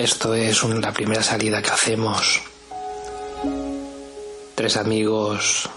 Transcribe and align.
Esto 0.00 0.34
es 0.34 0.64
la 0.64 0.94
primera 0.94 1.22
salida 1.22 1.60
que 1.60 1.68
hacemos. 1.68 2.40
Tres 4.54 4.78
amigos 4.78 5.68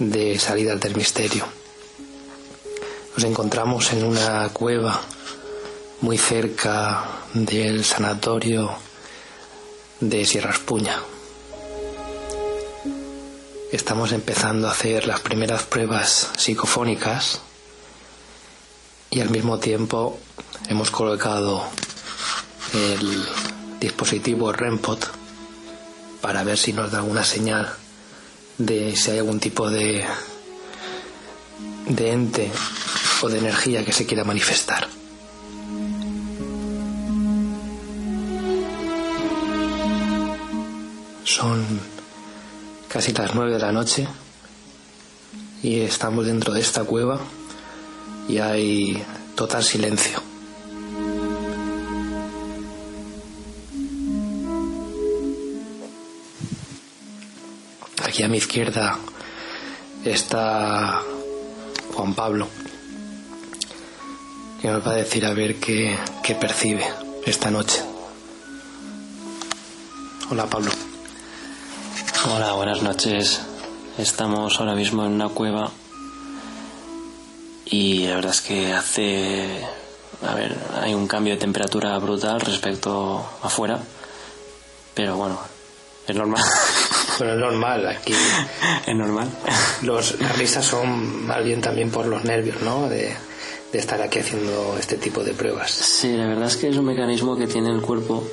de 0.00 0.36
salida 0.40 0.74
del 0.74 0.96
misterio. 0.96 1.46
Nos 3.14 3.24
encontramos 3.24 3.92
en 3.92 4.02
una 4.02 4.48
cueva 4.48 5.00
muy 6.00 6.18
cerca 6.18 7.04
del 7.34 7.84
sanatorio 7.84 8.74
de 10.00 10.24
Sierra 10.24 10.50
Espuña. 10.50 11.00
Estamos 13.70 14.10
empezando 14.10 14.66
a 14.66 14.72
hacer 14.72 15.06
las 15.06 15.20
primeras 15.20 15.62
pruebas 15.62 16.30
psicofónicas 16.36 17.42
y 19.08 19.20
al 19.20 19.30
mismo 19.30 19.60
tiempo 19.60 20.18
hemos 20.68 20.90
colocado 20.90 21.64
el 22.74 23.24
dispositivo 23.80 24.52
REMPOT 24.52 25.06
para 26.20 26.42
ver 26.42 26.58
si 26.58 26.72
nos 26.72 26.90
da 26.90 26.98
alguna 26.98 27.24
señal 27.24 27.72
de 28.58 28.96
si 28.96 29.10
hay 29.10 29.18
algún 29.18 29.40
tipo 29.40 29.70
de, 29.70 30.04
de 31.86 32.10
ente 32.10 32.50
o 33.22 33.28
de 33.28 33.38
energía 33.38 33.84
que 33.84 33.92
se 33.92 34.06
quiera 34.06 34.24
manifestar. 34.24 34.88
Son 41.24 41.64
casi 42.88 43.12
las 43.12 43.34
nueve 43.34 43.52
de 43.52 43.58
la 43.58 43.72
noche 43.72 44.06
y 45.62 45.80
estamos 45.80 46.26
dentro 46.26 46.52
de 46.52 46.60
esta 46.60 46.84
cueva 46.84 47.20
y 48.28 48.38
hay 48.38 49.02
total 49.34 49.62
silencio. 49.62 50.33
Aquí 58.14 58.22
a 58.22 58.28
mi 58.28 58.36
izquierda 58.36 58.96
está 60.04 61.02
Juan 61.94 62.14
Pablo, 62.14 62.46
que 64.62 64.68
nos 64.68 64.86
va 64.86 64.92
a 64.92 64.94
decir 64.94 65.26
a 65.26 65.34
ver 65.34 65.56
qué, 65.56 65.98
qué 66.22 66.36
percibe 66.36 66.86
esta 67.26 67.50
noche. 67.50 67.82
Hola 70.30 70.46
Pablo. 70.46 70.70
Hola, 72.32 72.52
buenas 72.52 72.82
noches. 72.82 73.40
Estamos 73.98 74.60
ahora 74.60 74.76
mismo 74.76 75.04
en 75.04 75.14
una 75.14 75.30
cueva 75.30 75.72
y 77.64 78.06
la 78.06 78.14
verdad 78.14 78.30
es 78.30 78.42
que 78.42 78.72
hace, 78.72 79.66
a 80.24 80.34
ver, 80.34 80.56
hay 80.80 80.94
un 80.94 81.08
cambio 81.08 81.34
de 81.34 81.40
temperatura 81.40 81.98
brutal 81.98 82.40
respecto 82.42 83.28
afuera, 83.42 83.80
pero 84.94 85.16
bueno, 85.16 85.36
es 86.06 86.14
normal. 86.14 86.44
Pero 87.18 87.34
es 87.34 87.38
normal 87.38 87.86
aquí. 87.88 88.14
es 88.86 88.94
normal. 88.94 89.28
Los, 89.82 90.20
las 90.20 90.38
risas 90.38 90.64
son 90.64 91.26
más 91.26 91.44
bien 91.44 91.60
también 91.60 91.90
por 91.90 92.06
los 92.06 92.24
nervios, 92.24 92.60
¿no? 92.62 92.88
De, 92.88 93.14
de 93.72 93.78
estar 93.78 94.00
aquí 94.00 94.20
haciendo 94.20 94.76
este 94.78 94.96
tipo 94.96 95.22
de 95.22 95.32
pruebas. 95.32 95.70
Sí, 95.70 96.16
la 96.16 96.26
verdad 96.26 96.46
es 96.46 96.56
que 96.56 96.68
es 96.68 96.76
un 96.76 96.86
mecanismo 96.86 97.36
que 97.36 97.46
tiene 97.46 97.70
el 97.70 97.80
cuerpo 97.80 98.26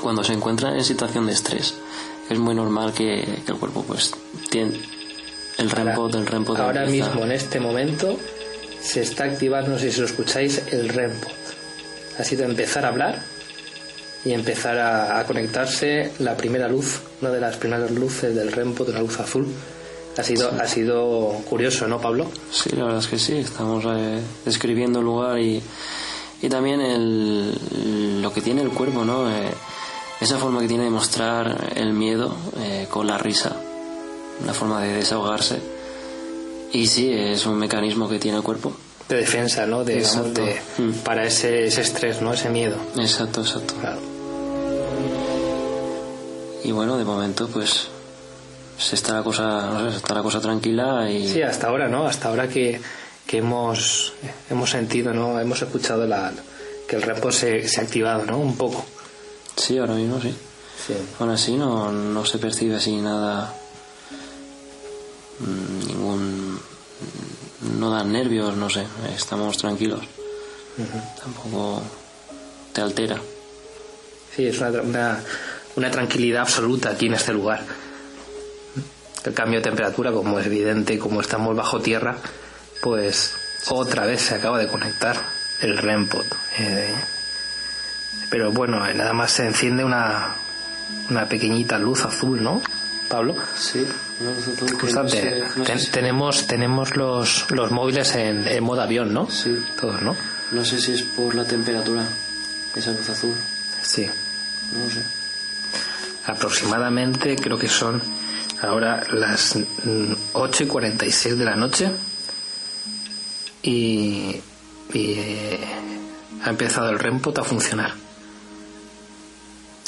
cuando 0.00 0.24
se 0.24 0.32
encuentra 0.32 0.74
en 0.74 0.84
situación 0.84 1.26
de 1.26 1.32
estrés. 1.32 1.74
Es 2.30 2.38
muy 2.38 2.54
normal 2.54 2.92
que, 2.92 3.42
que 3.44 3.52
el 3.52 3.58
cuerpo 3.58 3.82
pues 3.82 4.12
tiene 4.50 4.80
el 5.58 5.70
rempo 5.70 6.08
del 6.08 6.26
rempo 6.26 6.56
Ahora 6.56 6.86
mismo, 6.86 7.24
en 7.24 7.32
este 7.32 7.60
momento, 7.60 8.18
se 8.80 9.02
está 9.02 9.24
activando, 9.24 9.72
no 9.72 9.78
sé 9.78 9.92
si 9.92 10.00
lo 10.00 10.06
escucháis, 10.06 10.62
el 10.72 10.88
REMPO. 10.88 11.28
Ha 12.18 12.24
sido 12.24 12.44
empezar 12.44 12.84
a 12.84 12.88
hablar 12.88 13.22
y 14.24 14.32
empezar 14.32 14.78
a, 14.78 15.18
a, 15.18 15.24
conectarse 15.26 16.12
la 16.20 16.36
primera 16.36 16.68
luz, 16.68 17.00
una 17.20 17.30
de 17.30 17.40
las 17.40 17.56
primeras 17.56 17.90
luces 17.90 18.34
del 18.34 18.52
REMPO, 18.52 18.84
de 18.84 18.90
una 18.92 19.00
luz 19.00 19.18
azul. 19.20 19.46
Ha 20.16 20.22
sido, 20.22 20.50
sí. 20.50 20.56
ha 20.60 20.68
sido 20.68 21.28
curioso, 21.48 21.88
¿no, 21.88 22.00
Pablo? 22.00 22.30
Sí, 22.50 22.70
la 22.76 22.84
verdad 22.84 23.00
es 23.00 23.06
que 23.06 23.18
sí. 23.18 23.36
Estamos 23.36 23.84
eh, 23.86 24.20
describiendo 24.44 24.98
el 24.98 25.06
lugar 25.06 25.38
y, 25.38 25.62
y 26.42 26.48
también 26.48 26.80
el, 26.80 28.20
lo 28.20 28.32
que 28.32 28.42
tiene 28.42 28.62
el 28.62 28.70
cuerpo, 28.70 29.04
¿no? 29.04 29.30
Eh, 29.30 29.50
esa 30.20 30.38
forma 30.38 30.60
que 30.60 30.68
tiene 30.68 30.84
de 30.84 30.90
mostrar 30.90 31.72
el 31.74 31.92
miedo 31.94 32.36
eh, 32.60 32.86
con 32.90 33.06
la 33.06 33.18
risa, 33.18 33.56
una 34.42 34.52
forma 34.52 34.82
de 34.82 34.94
desahogarse. 34.94 35.58
Y 36.72 36.86
sí, 36.86 37.12
es 37.12 37.44
un 37.46 37.58
mecanismo 37.58 38.08
que 38.08 38.18
tiene 38.18 38.36
el 38.36 38.44
cuerpo. 38.44 38.74
De 39.08 39.16
defensa, 39.16 39.66
¿no? 39.66 39.82
De, 39.82 39.96
digamos, 39.96 40.34
de, 40.34 40.60
mm. 40.78 40.92
Para 41.04 41.26
ese, 41.26 41.66
ese, 41.66 41.80
estrés, 41.80 42.22
¿no? 42.22 42.32
Ese 42.32 42.50
miedo. 42.50 42.76
Exacto, 42.96 43.40
exacto. 43.40 43.74
Claro. 43.80 44.11
Y 46.64 46.72
bueno, 46.72 46.96
de 46.96 47.04
momento, 47.04 47.48
pues 47.48 47.88
se 48.78 48.94
está 48.94 49.14
la 49.14 49.22
cosa, 49.22 49.70
no 49.70 49.90
sé, 49.90 49.96
está 49.96 50.14
la 50.14 50.22
cosa 50.22 50.40
tranquila 50.40 51.10
y... 51.10 51.28
Sí, 51.28 51.42
hasta 51.42 51.68
ahora, 51.68 51.88
¿no? 51.88 52.06
Hasta 52.06 52.28
ahora 52.28 52.48
que, 52.48 52.80
que 53.26 53.38
hemos, 53.38 54.12
hemos 54.50 54.70
sentido, 54.70 55.12
¿no? 55.12 55.38
Hemos 55.40 55.62
escuchado 55.62 56.06
la, 56.06 56.32
que 56.88 56.96
el 56.96 57.02
repo 57.02 57.30
se, 57.32 57.68
se 57.68 57.80
ha 57.80 57.84
activado, 57.84 58.24
¿no? 58.24 58.38
Un 58.38 58.56
poco. 58.56 58.84
Sí, 59.56 59.78
ahora 59.78 59.94
mismo 59.94 60.20
sí. 60.20 60.34
sí. 60.86 60.94
Aún 61.18 61.30
así 61.30 61.56
no, 61.56 61.90
no 61.92 62.24
se 62.24 62.38
percibe 62.38 62.76
así 62.76 62.96
nada 62.96 63.54
ningún 65.86 66.60
no 67.78 67.90
dan 67.90 68.12
nervios 68.12 68.56
no 68.56 68.68
sé 68.70 68.86
estamos 69.14 69.56
tranquilos 69.56 70.00
uh 70.78 70.82
-huh. 70.82 71.20
tampoco 71.20 71.82
te 72.72 72.80
altera 72.80 73.20
sí 74.34 74.46
es 74.46 74.58
una, 74.58 74.82
una, 74.82 75.24
una, 75.76 75.90
tranquilidad 75.90 76.42
absoluta 76.42 76.90
aquí 76.90 77.06
en 77.06 77.14
este 77.14 77.32
lugar 77.32 77.62
el 79.24 79.34
cambio 79.34 79.60
de 79.60 79.64
temperatura 79.64 80.12
como 80.12 80.38
es 80.38 80.46
evidente 80.46 80.98
como 80.98 81.20
estamos 81.20 81.56
bajo 81.56 81.80
tierra 81.80 82.16
pues 82.80 83.34
otra 83.68 84.06
vez 84.06 84.22
se 84.22 84.34
acaba 84.34 84.58
de 84.58 84.68
conectar 84.68 85.16
el 85.60 85.78
REMPOD 85.78 86.24
eh, 86.58 86.94
pero 88.30 88.50
bueno 88.50 88.80
nada 88.94 89.12
más 89.12 89.32
se 89.32 89.46
enciende 89.46 89.84
una 89.84 90.34
una 91.10 91.28
pequeñita 91.28 91.78
luz 91.78 92.04
azul 92.04 92.42
no 92.42 92.60
Pablo 93.08 93.36
sí 93.54 93.86
no 94.22 95.08
sé, 95.08 95.42
no 95.56 95.64
ten, 95.64 95.80
si 95.80 95.90
tenemos 95.90 96.46
tenemos 96.46 96.96
los, 96.96 97.50
los 97.50 97.70
móviles 97.70 98.14
en, 98.14 98.46
en, 98.46 98.62
modo 98.62 98.82
avión, 98.82 99.12
¿no? 99.12 99.28
Sí. 99.28 99.56
Todos, 99.80 100.00
¿no? 100.02 100.16
No 100.52 100.64
sé 100.64 100.80
si 100.80 100.92
es 100.92 101.02
por 101.02 101.34
la 101.34 101.44
temperatura, 101.44 102.04
esa 102.76 102.92
luz 102.92 103.08
azul. 103.08 103.34
Sí. 103.82 104.08
No 104.72 104.90
sé. 104.90 105.02
Aproximadamente 106.26 107.36
creo 107.36 107.58
que 107.58 107.68
son 107.68 108.00
ahora 108.60 109.02
las 109.10 109.58
8 110.32 110.64
y 110.64 110.66
46 110.66 111.38
de 111.38 111.44
la 111.44 111.56
noche 111.56 111.90
y, 113.62 114.40
eh, 114.94 115.60
ha 116.44 116.50
empezado 116.50 116.90
el 116.90 116.98
REMPOT 116.98 117.38
a 117.38 117.44
funcionar. 117.44 117.92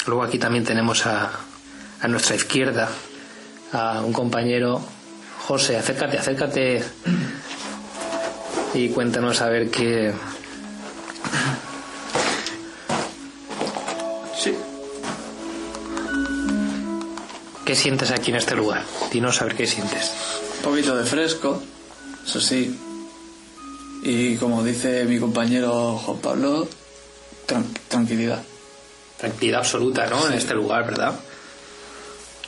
Luego 0.07 0.23
aquí 0.23 0.37
también 0.37 0.63
tenemos 0.63 1.05
a, 1.05 1.31
a 2.01 2.07
nuestra 2.07 2.35
izquierda 2.35 2.89
a 3.71 4.01
un 4.01 4.13
compañero, 4.13 4.81
José, 5.47 5.77
acércate, 5.77 6.17
acércate 6.17 6.83
y 8.73 8.89
cuéntanos 8.89 9.41
a 9.41 9.49
ver 9.49 9.69
qué. 9.69 10.13
¿Qué 17.65 17.75
sientes 17.75 18.11
aquí 18.11 18.29
en 18.29 18.37
este 18.37 18.55
lugar? 18.55 18.83
Dinos 19.11 19.41
a 19.41 19.45
ver 19.45 19.55
qué 19.55 19.65
sientes. 19.65 20.11
Un 20.57 20.63
poquito 20.63 20.95
de 20.95 21.03
fresco, 21.03 21.61
eso 22.23 22.39
sí. 22.39 22.79
Y 24.03 24.35
como 24.35 24.63
dice 24.63 25.05
mi 25.05 25.19
compañero 25.19 25.97
Juan 25.97 26.19
Pablo, 26.19 26.67
tran 27.47 27.65
tranquilidad. 27.87 28.43
Tranquilidad 29.17 29.61
absoluta, 29.61 30.05
¿no? 30.05 30.21
Sí. 30.21 30.27
En 30.27 30.33
este 30.33 30.53
lugar, 30.53 30.85
¿verdad? 30.85 31.15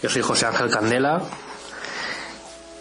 Yo 0.03 0.09
soy 0.09 0.21
José 0.21 0.45
Ángel 0.45 0.69
Candela 0.69 1.23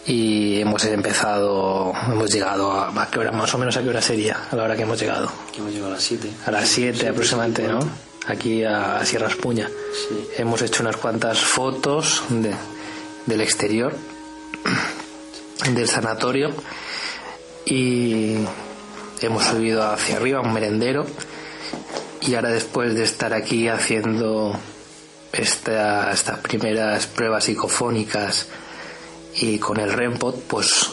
y 0.05 0.61
hemos 0.61 0.85
empezado, 0.85 1.91
hemos 2.05 2.31
llegado 2.31 2.71
a, 2.71 3.01
a 3.01 3.09
qué 3.09 3.17
hora, 3.17 3.31
más 3.31 3.51
o 3.55 3.57
menos 3.57 3.75
a 3.77 3.81
qué 3.81 3.89
hora 3.89 4.01
sería, 4.01 4.37
a 4.51 4.55
la 4.55 4.63
hora 4.63 4.75
que 4.75 4.83
hemos 4.83 4.99
llegado. 4.99 5.31
Que 5.51 5.59
hemos 5.59 5.71
llegado 5.71 5.91
a 5.91 5.95
las 5.95 6.03
7. 6.03 6.31
A 6.45 6.51
las 6.51 6.69
7 6.69 6.99
sí, 6.99 7.05
aproximadamente, 7.07 7.67
¿no? 7.67 8.06
Aquí 8.27 8.63
a, 8.63 8.97
a 8.97 9.05
Sierra 9.05 9.27
Espuña. 9.27 9.69
Sí. 9.69 10.27
Hemos 10.37 10.61
hecho 10.61 10.83
unas 10.83 10.97
cuantas 10.97 11.39
fotos 11.39 12.23
de, 12.29 12.53
del 13.25 13.41
exterior 13.41 13.95
del 15.73 15.87
sanatorio 15.87 16.53
y 17.65 18.37
hemos 19.21 19.43
subido 19.43 19.83
hacia 19.83 20.17
arriba 20.17 20.41
un 20.41 20.53
merendero 20.53 21.05
y 22.21 22.35
ahora 22.35 22.49
después 22.49 22.95
de 22.95 23.03
estar 23.03 23.33
aquí 23.33 23.67
haciendo 23.67 24.57
esta, 25.31 26.11
estas 26.11 26.39
primeras 26.39 27.07
pruebas 27.07 27.45
psicofónicas 27.45 28.47
y 29.35 29.59
con 29.59 29.79
el 29.79 29.91
REMPOT 29.91 30.43
pues 30.43 30.87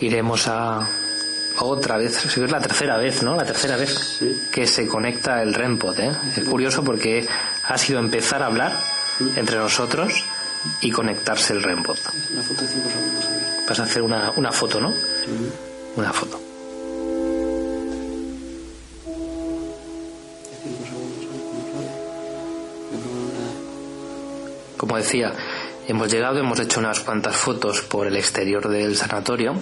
iremos 0.00 0.48
a 0.48 0.88
otra 1.58 1.96
vez, 1.96 2.24
es 2.24 2.50
la 2.50 2.60
tercera 2.60 2.96
vez, 2.96 3.22
¿no? 3.22 3.36
La 3.36 3.44
tercera 3.44 3.76
vez 3.76 4.20
que 4.50 4.66
se 4.66 4.86
conecta 4.86 5.42
el 5.42 5.54
REMPOD, 5.54 6.00
¿eh? 6.00 6.12
Es 6.36 6.44
curioso 6.44 6.82
porque 6.82 7.26
ha 7.64 7.78
sido 7.78 8.00
empezar 8.00 8.42
a 8.42 8.46
hablar 8.46 8.72
entre 9.36 9.58
nosotros 9.58 10.24
y 10.80 10.90
conectarse 10.90 11.52
el 11.52 11.62
REMPOD. 11.62 11.98
Una 12.32 12.42
foto 12.42 12.62
de 12.62 12.68
cinco 12.68 12.90
segundos. 12.90 13.28
Vas 13.68 13.80
a 13.80 13.82
hacer 13.84 14.02
una, 14.02 14.32
una 14.36 14.52
foto, 14.52 14.80
¿no? 14.80 14.92
Una 15.96 16.12
foto. 16.12 16.40
Como 24.76 24.96
decía, 24.96 25.32
hemos 25.86 26.12
llegado, 26.12 26.38
hemos 26.38 26.58
hecho 26.60 26.80
unas 26.80 27.00
cuantas 27.00 27.36
fotos 27.36 27.80
por 27.82 28.06
el 28.06 28.16
exterior 28.16 28.68
del 28.68 28.96
sanatorio 28.96 29.54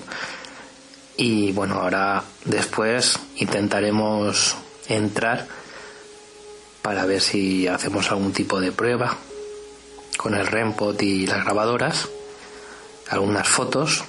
y 1.17 1.53
bueno, 1.53 1.81
ahora 1.81 2.25
después 2.45 3.19
intentaremos 3.37 4.57
entrar 4.89 5.47
para 6.81 7.07
ver 7.07 7.21
si 7.21 7.69
hacemos 7.69 8.11
algún 8.11 8.33
tipo 8.33 8.61
de 8.61 8.73
prueba 8.73 9.17
con 10.17 10.35
el 10.35 10.47
REMPOT 10.47 11.03
y 11.03 11.27
las 11.27 11.45
grabadoras, 11.45 12.09
algunas 13.11 13.47
fotos, 13.47 14.05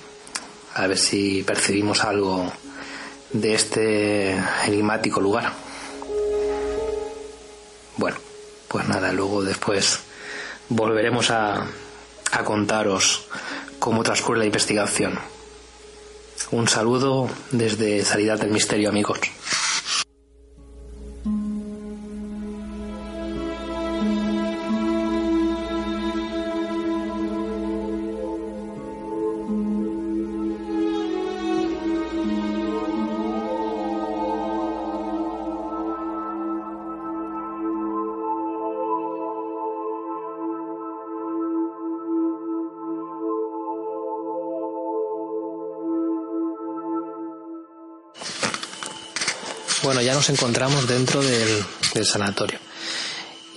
a 0.76 0.88
ver 0.88 0.98
si 0.98 1.44
percibimos 1.44 2.04
algo 2.04 2.52
de 3.32 3.54
este 3.54 4.32
enigmático 4.66 5.20
lugar. 5.20 5.54
Bueno, 7.98 8.18
pues 8.68 8.88
nada, 8.88 9.12
luego 9.12 9.44
después 9.44 10.00
volveremos 10.70 11.30
a, 11.32 11.68
a 12.32 12.44
contaros 12.44 13.28
cómo 13.80 14.04
transcurre 14.04 14.40
la 14.40 14.46
investigación. 14.46 15.20
Un 16.54 16.68
saludo 16.68 17.28
desde 17.50 18.06
Salida 18.06 18.38
del 18.38 18.52
Misterio, 18.52 18.90
amigos. 18.90 19.18
Nos 50.24 50.40
encontramos 50.40 50.88
dentro 50.88 51.22
del, 51.22 52.06
sanatorio 52.06 52.58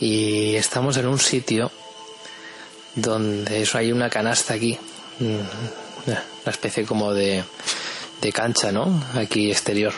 y 0.01 0.57
estamos 0.57 0.97
en 0.97 1.07
un 1.07 1.21
sitio 1.21 1.71
donde 2.97 3.63
eso 3.63 3.79
hay 3.79 3.93
una 3.93 4.11
canasta 4.11 4.55
aquí, 4.55 4.77
mm, 5.21 5.25
una 6.07 6.23
especie 6.47 6.85
como 6.85 7.15
de, 7.15 7.45
cancha, 8.35 8.73
¿no? 8.73 9.01
Aquí 9.15 9.49
exterior. 9.49 9.93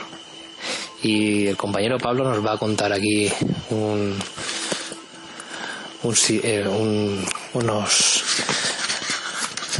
Y 1.02 1.46
el 1.46 1.56
compañero 1.56 1.96
Pablo 1.96 2.24
nos 2.24 2.44
va 2.44 2.52
a 2.52 2.58
contar 2.58 2.92
aquí 2.92 3.32
un, 3.70 4.18
un, 6.02 6.16
eh, 6.28 6.68
un, 6.68 7.26
unos 7.54 8.24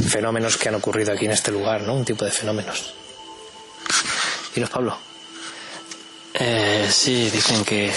fenómenos 0.09 0.57
que 0.57 0.69
han 0.69 0.75
ocurrido 0.75 1.13
aquí 1.13 1.25
en 1.25 1.31
este 1.33 1.51
lugar, 1.51 1.83
¿no? 1.83 1.93
Un 1.93 2.05
tipo 2.05 2.25
de 2.25 2.31
fenómenos. 2.31 2.95
Dinos, 4.55 4.71
Pablo. 4.71 5.08
Eh, 6.33 6.87
sí, 6.91 7.29
dicen 7.29 7.65
que, 7.65 7.91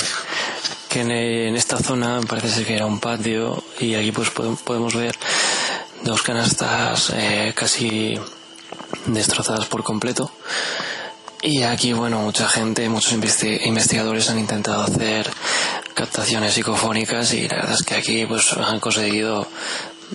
que 0.88 1.00
en, 1.00 1.56
esta 1.56 1.79
zona 1.79 2.20
parece 2.26 2.50
ser 2.50 2.67
que 2.67 2.76
era 2.76 2.87
un 2.87 2.99
patio 2.99 3.62
y 3.79 3.94
aquí 3.94 4.12
pues 4.12 4.31
podemos 4.31 4.94
ver 4.94 5.17
dos 6.02 6.23
canastas 6.23 7.12
eh, 7.14 7.52
casi 7.55 8.19
destrozadas 9.06 9.67
por 9.67 9.82
completo. 9.82 10.32
Y 11.44 11.62
aquí, 11.62 11.93
bueno, 11.93 12.20
mucha 12.20 12.49
gente, 12.49 12.88
muchos 12.88 13.12
investigadores 13.12 14.31
han 14.31 14.38
intentado 14.38 14.82
hacer 14.82 15.28
captaciones 15.94 16.55
psicofónicas 16.55 17.35
y 17.35 17.49
la 17.49 17.56
verdad 17.56 17.75
es 17.75 17.82
que 17.82 17.94
aquí 17.96 18.26
pues 18.26 18.52
han 18.52 18.78
conseguido 18.78 19.49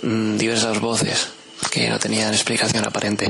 mm, 0.03 0.37
diversas 0.37 0.79
voces 0.79 1.27
que 1.69 1.89
no 1.89 1.99
tenían 1.99 2.33
explicación 2.33 2.85
aparente. 2.85 3.29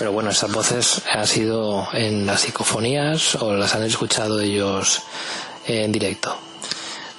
Pero 0.00 0.12
bueno, 0.12 0.30
esas 0.30 0.50
voces 0.50 1.02
han 1.12 1.26
sido 1.26 1.86
en 1.92 2.24
las 2.24 2.40
psicofonías 2.40 3.34
o 3.34 3.52
las 3.52 3.74
han 3.74 3.82
escuchado 3.82 4.40
ellos 4.40 5.02
en 5.66 5.92
directo. 5.92 6.38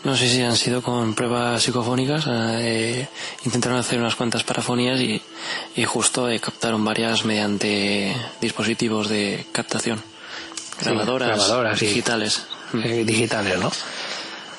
No 0.03 0.17
sé 0.17 0.27
si 0.27 0.41
han 0.41 0.55
sido 0.55 0.81
con 0.81 1.13
pruebas 1.13 1.61
psicofónicas. 1.61 2.25
Eh, 2.27 3.07
intentaron 3.45 3.77
hacer 3.77 3.99
unas 3.99 4.15
cuantas 4.15 4.43
parafonías 4.43 4.99
y, 4.99 5.21
justo 5.85 6.27
eh, 6.27 6.39
captaron 6.39 6.83
varias 6.83 7.23
mediante 7.23 8.15
dispositivos 8.41 9.09
de 9.09 9.45
captación. 9.51 10.01
Grabadoras, 10.81 11.79
digitales. 11.79 12.47
Eh, 12.83 13.03
digitales, 13.05 13.59
¿no? 13.59 13.71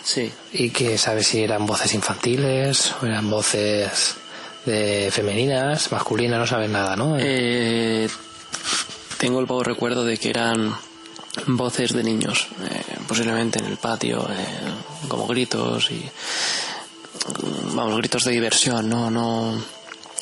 Sí. 0.04 0.32
¿Y 0.52 0.70
que 0.70 0.96
sabes 0.96 1.26
si 1.26 1.42
eran 1.42 1.66
voces 1.66 1.92
infantiles 1.92 2.94
o 3.02 3.06
eran 3.06 3.28
voces 3.28 4.14
de 4.64 5.10
femeninas, 5.10 5.90
masculinas, 5.90 6.38
no 6.38 6.46
sabes 6.46 6.70
nada, 6.70 6.96
¿no? 6.96 7.16
Eh, 7.18 8.08
tengo 9.18 9.40
el 9.40 9.46
poco 9.46 9.64
recuerdo 9.64 10.04
de 10.04 10.18
que 10.18 10.30
eran 10.30 10.74
voces 11.46 11.92
de 11.92 12.02
niños, 12.02 12.48
eh, 12.62 12.96
posiblemente 13.08 13.58
en 13.58 13.66
el 13.66 13.76
patio, 13.76 14.28
eh, 14.30 15.06
como 15.08 15.26
gritos 15.26 15.90
y 15.90 16.08
vamos, 17.74 17.96
gritos 17.98 18.24
de 18.24 18.32
diversión, 18.32 18.88
no, 18.88 19.10
no, 19.10 19.62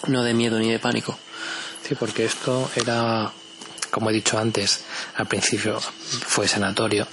no 0.07 0.23
de 0.23 0.35
miedo 0.35 0.59
ni 0.59 0.71
de 0.71 0.79
pánico. 0.79 1.19
Sí, 1.87 1.95
porque 1.95 2.25
esto 2.25 2.71
era, 2.77 3.31
como 3.91 4.11
he 4.11 4.13
dicho 4.13 4.39
antes, 4.39 4.85
al 5.17 5.27
principio 5.27 5.81
fue 5.81 6.47
sanatorio 6.47 7.07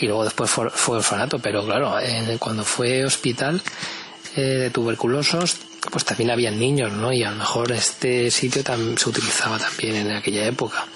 y 0.00 0.06
luego 0.06 0.24
después 0.24 0.50
fue, 0.50 0.70
fue 0.70 0.96
orfanato, 0.96 1.38
pero 1.38 1.64
claro, 1.64 1.96
cuando 2.38 2.64
fue 2.64 3.04
hospital 3.04 3.62
de 4.34 4.70
tuberculosos 4.70 5.56
pues 5.90 6.04
también 6.04 6.30
había 6.30 6.50
niños, 6.50 6.92
¿no? 6.92 7.12
Y 7.12 7.22
a 7.22 7.30
lo 7.30 7.36
mejor 7.36 7.72
este 7.72 8.30
sitio 8.30 8.62
se 8.96 9.08
utilizaba 9.08 9.58
también 9.58 9.96
en 9.96 10.10
aquella 10.12 10.46
época. 10.46 10.86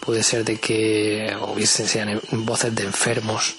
Puede 0.00 0.22
ser 0.22 0.44
de 0.44 0.58
que 0.58 1.34
hubiesen 1.48 1.86
sean 1.86 2.20
voces 2.32 2.74
de 2.74 2.84
enfermos, 2.84 3.54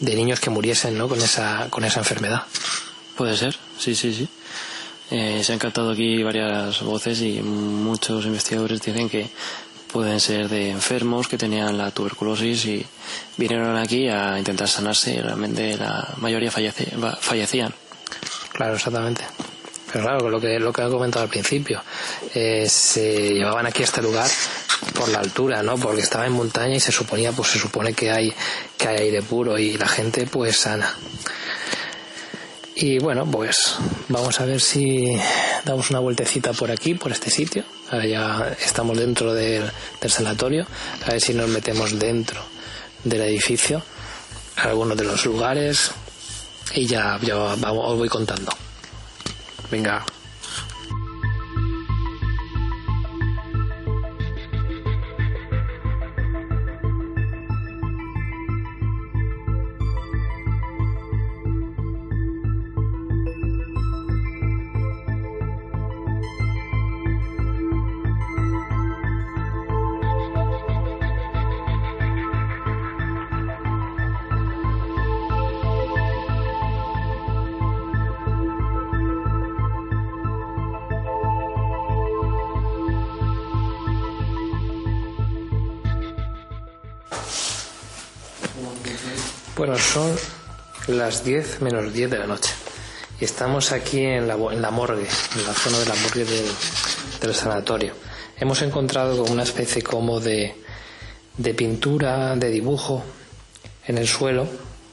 de 0.00 0.14
niños 0.14 0.40
que 0.40 0.50
muriesen, 0.50 0.96
¿no? 0.96 1.08
Con 1.08 1.20
esa, 1.20 1.68
con 1.70 1.84
esa 1.84 2.00
enfermedad. 2.00 2.42
Puede 3.16 3.36
ser, 3.36 3.56
sí, 3.78 3.94
sí, 3.94 4.14
sí. 4.14 4.28
Eh, 5.10 5.42
se 5.42 5.52
han 5.52 5.58
captado 5.58 5.92
aquí 5.92 6.22
varias 6.22 6.82
voces 6.82 7.20
y 7.22 7.40
muchos 7.40 8.26
investigadores 8.26 8.82
dicen 8.82 9.08
que 9.08 9.30
pueden 9.90 10.20
ser 10.20 10.48
de 10.48 10.70
enfermos 10.70 11.28
que 11.28 11.38
tenían 11.38 11.78
la 11.78 11.90
tuberculosis 11.90 12.66
y 12.66 12.86
vinieron 13.38 13.76
aquí 13.76 14.08
a 14.08 14.38
intentar 14.38 14.68
sanarse 14.68 15.14
y 15.14 15.20
realmente 15.20 15.76
la 15.76 16.14
mayoría 16.18 16.50
fallecían. 16.50 17.74
Claro, 18.52 18.74
exactamente. 18.74 19.24
Pero 19.92 20.04
claro, 20.04 20.28
lo 20.28 20.40
que, 20.40 20.58
lo 20.58 20.72
que 20.72 20.82
he 20.82 20.88
comentado 20.88 21.24
al 21.24 21.30
principio, 21.30 21.82
eh, 22.34 22.68
se 22.68 23.34
llevaban 23.34 23.66
aquí 23.66 23.82
a 23.82 23.86
este 23.86 24.02
lugar 24.02 24.28
por 24.94 25.08
la 25.08 25.20
altura, 25.20 25.62
¿no? 25.62 25.76
Porque 25.76 26.02
estaba 26.02 26.26
en 26.26 26.32
montaña 26.32 26.76
y 26.76 26.80
se 26.80 26.92
suponía, 26.92 27.32
pues 27.32 27.50
se 27.50 27.58
supone 27.58 27.94
que 27.94 28.10
hay, 28.10 28.32
que 28.76 28.88
hay 28.88 28.98
aire 28.98 29.22
puro 29.22 29.58
y 29.58 29.76
la 29.78 29.88
gente 29.88 30.26
pues 30.26 30.58
sana. 30.58 30.94
Y 32.80 33.00
bueno, 33.00 33.26
pues 33.28 33.76
vamos 34.08 34.40
a 34.40 34.44
ver 34.44 34.60
si 34.60 35.18
damos 35.64 35.90
una 35.90 35.98
vueltecita 35.98 36.52
por 36.52 36.70
aquí, 36.70 36.94
por 36.94 37.10
este 37.10 37.28
sitio. 37.28 37.64
Ahora 37.90 38.06
ya 38.06 38.56
estamos 38.64 38.96
dentro 38.96 39.34
del, 39.34 39.68
del 40.00 40.10
sanatorio. 40.10 40.64
A 41.04 41.10
ver 41.10 41.20
si 41.20 41.34
nos 41.34 41.48
metemos 41.48 41.98
dentro 41.98 42.40
del 43.02 43.22
edificio, 43.22 43.82
algunos 44.54 44.96
de 44.96 45.04
los 45.04 45.24
lugares. 45.26 45.90
Y 46.72 46.86
ya, 46.86 47.18
ya 47.20 47.34
vamos, 47.34 47.84
os 47.84 47.98
voy 47.98 48.08
contando. 48.08 48.52
Venga. 49.70 50.17
Son 89.98 90.96
las 90.96 91.24
10 91.24 91.60
menos 91.60 91.92
10 91.92 92.10
de 92.10 92.18
la 92.18 92.26
noche. 92.26 92.52
Y 93.20 93.24
estamos 93.24 93.72
aquí 93.72 94.00
en 94.00 94.28
la, 94.28 94.34
en 94.34 94.62
la 94.62 94.70
morgue, 94.70 95.06
en 95.36 95.44
la 95.44 95.52
zona 95.52 95.78
de 95.80 95.86
la 95.86 95.94
morgue 95.96 96.24
del, 96.24 96.46
del 97.20 97.34
sanatorio. 97.34 97.94
Hemos 98.38 98.62
encontrado 98.62 99.24
una 99.24 99.42
especie 99.42 99.82
como 99.82 100.20
de, 100.20 100.54
de 101.36 101.54
pintura, 101.54 102.36
de 102.36 102.48
dibujo 102.48 103.02
en 103.86 103.98
el 103.98 104.06
suelo. 104.06 104.46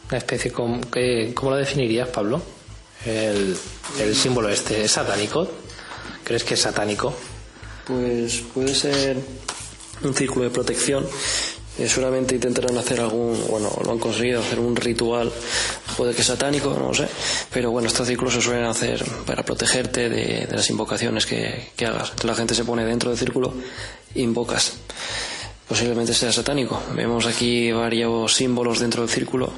Una 0.09 0.17
especie 0.17 0.51
como... 0.51 0.81
Que, 0.89 1.33
¿Cómo 1.35 1.51
lo 1.51 1.57
definirías, 1.57 2.09
Pablo? 2.09 2.41
El, 3.05 3.55
el 3.99 4.15
símbolo 4.15 4.49
este. 4.49 4.85
¿Es 4.85 4.91
satánico? 4.91 5.47
¿Crees 6.23 6.43
que 6.43 6.55
es 6.55 6.61
satánico? 6.61 7.13
Pues 7.85 8.41
puede 8.53 8.73
ser 8.73 9.17
un 10.01 10.15
círculo 10.15 10.45
de 10.45 10.51
protección. 10.51 11.05
Eh, 11.77 11.89
seguramente 11.89 12.35
intentarán 12.35 12.77
hacer 12.77 13.01
algún, 13.01 13.37
bueno, 13.49 13.69
lo 13.83 13.91
han 13.91 13.99
conseguido 13.99 14.39
hacer 14.39 14.59
un 14.59 14.75
ritual, 14.75 15.31
puede 15.97 16.13
que 16.15 16.23
satánico, 16.23 16.69
no 16.73 16.87
lo 16.87 16.93
sé, 16.93 17.07
pero 17.51 17.69
bueno, 17.69 17.89
estos 17.89 18.07
círculos 18.07 18.33
se 18.33 18.41
suelen 18.41 18.63
hacer 18.63 19.03
para 19.25 19.43
protegerte 19.43 20.09
de, 20.09 20.47
de 20.47 20.55
las 20.55 20.69
invocaciones 20.69 21.25
que, 21.25 21.71
que 21.75 21.85
hagas. 21.85 22.11
Entonces 22.11 22.25
la 22.25 22.35
gente 22.35 22.55
se 22.55 22.63
pone 22.63 22.85
dentro 22.85 23.09
del 23.09 23.19
círculo, 23.19 23.53
invocas. 24.15 24.73
Posiblemente 25.67 26.13
sea 26.13 26.31
satánico. 26.31 26.81
Vemos 26.93 27.25
aquí 27.25 27.71
varios 27.71 28.35
símbolos 28.35 28.79
dentro 28.79 29.01
del 29.01 29.09
círculo 29.09 29.51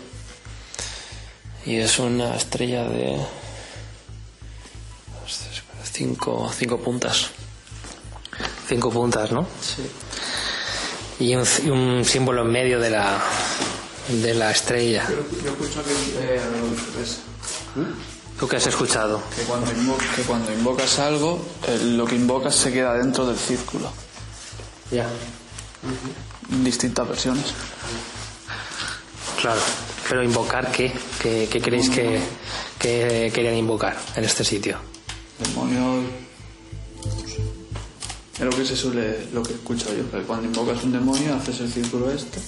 y 1.65 1.75
es 1.75 1.99
una 1.99 2.35
estrella 2.35 2.85
de 2.85 3.17
cinco, 5.83 6.49
cinco 6.55 6.79
puntas. 6.79 7.29
Cinco 8.67 8.89
puntas, 8.89 9.31
¿no? 9.31 9.45
Sí. 9.61 9.83
Y 11.19 11.35
un, 11.35 11.43
y 11.65 11.69
un 11.69 12.05
símbolo 12.05 12.43
en 12.43 12.51
medio 12.51 12.79
de 12.79 12.89
la, 12.91 13.19
de 14.09 14.33
la 14.33 14.51
estrella. 14.51 15.05
Yo 15.09 15.51
escucho 15.51 15.83
que, 15.83 15.91
eh, 15.91 16.39
es- 17.03 17.19
¿Tú 18.39 18.47
qué 18.47 18.57
has 18.57 18.67
escuchado? 18.67 19.23
que, 19.35 19.41
cuando 19.43 19.71
invo- 19.71 19.97
que 20.15 20.21
cuando 20.23 20.51
invocas 20.53 20.99
algo, 20.99 21.43
eh, 21.67 21.79
lo 21.83 22.05
que 22.05 22.15
invocas 22.15 22.55
se 22.55 22.71
queda 22.71 22.93
dentro 22.93 23.25
del 23.25 23.37
círculo. 23.37 23.91
Ya. 24.91 25.07
En 26.51 26.63
distintas 26.63 27.07
versiones. 27.07 27.45
Claro. 29.41 29.59
Pero 30.07 30.23
invocar 30.23 30.71
qué? 30.71 30.93
¿Qué, 31.21 31.49
qué 31.51 31.59
creéis 31.61 31.89
que, 31.89 32.19
que 32.79 33.31
querían 33.33 33.55
invocar 33.55 33.97
en 34.15 34.23
este 34.23 34.43
sitio? 34.43 34.77
Demonio. 35.39 36.03
Es 38.37 38.43
lo 38.43 38.51
que 38.51 38.65
se 38.65 38.75
suele. 38.75 39.27
Lo 39.33 39.41
que 39.41 39.53
he 39.53 39.55
escuchado 39.55 39.95
yo. 39.95 40.09
Que 40.11 40.21
cuando 40.21 40.45
invocas 40.45 40.83
un 40.83 40.91
demonio, 40.91 41.35
haces 41.35 41.59
el 41.61 41.71
círculo 41.71 42.11
este. 42.11 42.39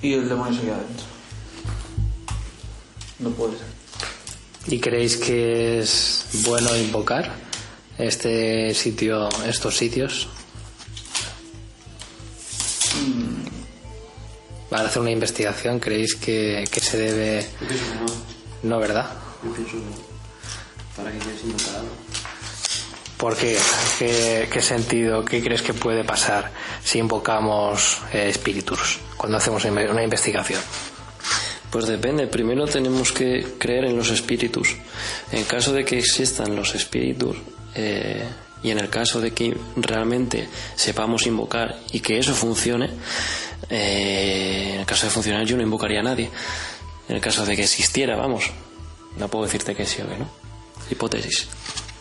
Y 0.00 0.14
el 0.14 0.28
demonio 0.28 0.54
se 0.58 0.66
queda 0.66 0.78
dentro. 0.78 1.06
No 3.18 3.30
puede 3.30 3.58
ser. 3.58 3.66
¿Y 4.66 4.80
creéis 4.80 5.16
que 5.16 5.80
es 5.80 6.24
bueno 6.44 6.74
invocar 6.76 7.34
este 7.98 8.72
sitio, 8.74 9.28
estos 9.46 9.76
sitios? 9.76 10.28
Para 14.70 14.88
hacer 14.88 15.02
una 15.02 15.10
investigación, 15.10 15.78
¿creéis 15.78 16.14
que, 16.14 16.64
que 16.70 16.80
se 16.80 16.96
debe...? 16.96 17.46
Yo 17.60 17.68
pienso 17.68 17.84
que 17.84 17.94
no. 17.98 18.06
No, 18.62 18.78
¿verdad? 18.78 19.10
Yo 19.44 19.52
pienso 19.52 19.72
que 19.72 19.78
no. 19.78 20.12
¿Para 20.96 21.12
qué 21.12 21.18
quieres 21.18 21.42
invocar 21.44 21.76
algo? 21.76 21.90
¿Por 23.22 23.36
qué? 23.36 23.56
¿Qué, 24.00 24.48
qué 24.52 24.60
sentido, 24.60 25.24
qué 25.24 25.40
crees 25.40 25.62
que 25.62 25.72
puede 25.72 26.02
pasar 26.02 26.50
si 26.82 26.98
invocamos 26.98 28.02
eh, 28.12 28.28
espíritus 28.28 28.98
cuando 29.16 29.38
hacemos 29.38 29.64
una 29.64 30.02
investigación? 30.02 30.60
Pues 31.70 31.86
depende. 31.86 32.26
Primero 32.26 32.66
tenemos 32.66 33.12
que 33.12 33.46
creer 33.60 33.84
en 33.84 33.96
los 33.96 34.10
espíritus. 34.10 34.76
En 35.30 35.44
caso 35.44 35.72
de 35.72 35.84
que 35.84 36.00
existan 36.00 36.56
los 36.56 36.74
espíritus 36.74 37.36
eh, 37.76 38.24
y 38.60 38.72
en 38.72 38.80
el 38.80 38.90
caso 38.90 39.20
de 39.20 39.30
que 39.30 39.56
realmente 39.76 40.48
sepamos 40.74 41.24
invocar 41.24 41.76
y 41.92 42.00
que 42.00 42.18
eso 42.18 42.34
funcione, 42.34 42.90
eh, 43.70 44.70
en 44.74 44.80
el 44.80 44.86
caso 44.86 45.06
de 45.06 45.12
funcionar 45.12 45.44
yo 45.44 45.56
no 45.56 45.62
invocaría 45.62 46.00
a 46.00 46.02
nadie. 46.02 46.28
En 47.08 47.14
el 47.14 47.22
caso 47.22 47.46
de 47.46 47.54
que 47.54 47.62
existiera, 47.62 48.16
vamos, 48.16 48.50
no 49.16 49.28
puedo 49.28 49.44
decirte 49.44 49.76
que 49.76 49.86
sí 49.86 50.02
o 50.02 50.08
que 50.08 50.18
no. 50.18 50.28
Hipótesis. 50.90 51.46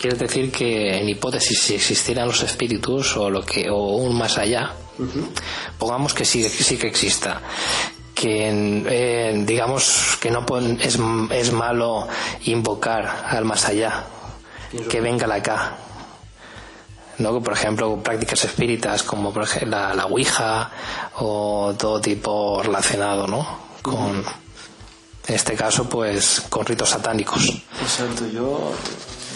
Quieres 0.02 0.18
decir 0.20 0.52
que 0.52 0.98
en 1.00 1.08
hipótesis 1.08 1.62
si 1.62 1.76
existieran 1.76 2.28
los 2.28 2.42
espíritus 2.42 3.16
o 3.18 3.30
lo 3.30 3.46
que 3.46 3.70
o 3.70 3.98
un 3.98 4.18
más 4.18 4.38
allá, 4.40 4.72
pongamos 5.78 6.14
que 6.16 6.26
sí, 6.26 6.44
sí 6.44 6.78
que 6.78 6.88
exista, 6.88 7.40
que 8.16 8.50
eh, 8.88 9.44
digamos 9.46 10.18
que 10.20 10.32
no 10.32 10.44
pon- 10.44 10.80
es, 10.82 10.98
es 11.32 11.52
malo 11.54 12.08
invocar 12.46 13.26
al 13.30 13.46
más 13.46 13.66
allá, 13.66 14.06
que 14.90 15.02
venga 15.02 15.28
la 15.28 15.36
acá. 15.36 15.78
¿no? 17.20 17.40
Por 17.44 17.54
ejemplo, 17.54 18.02
prácticas 18.02 18.44
espíritas 18.46 19.04
como 19.04 19.32
por 19.32 19.44
ejemplo 19.44 19.70
la, 19.78 19.94
la 19.94 20.06
Ouija 20.08 20.72
o 21.18 21.76
todo 21.78 22.02
tipo 22.02 22.62
relacionado, 22.64 23.28
¿no? 23.28 23.46
Con, 23.84 24.24
en 25.32 25.36
este 25.36 25.54
caso, 25.54 25.88
pues 25.88 26.44
con 26.50 26.66
ritos 26.66 26.90
satánicos. 26.90 27.48
Exacto, 27.82 28.28
yo 28.28 28.74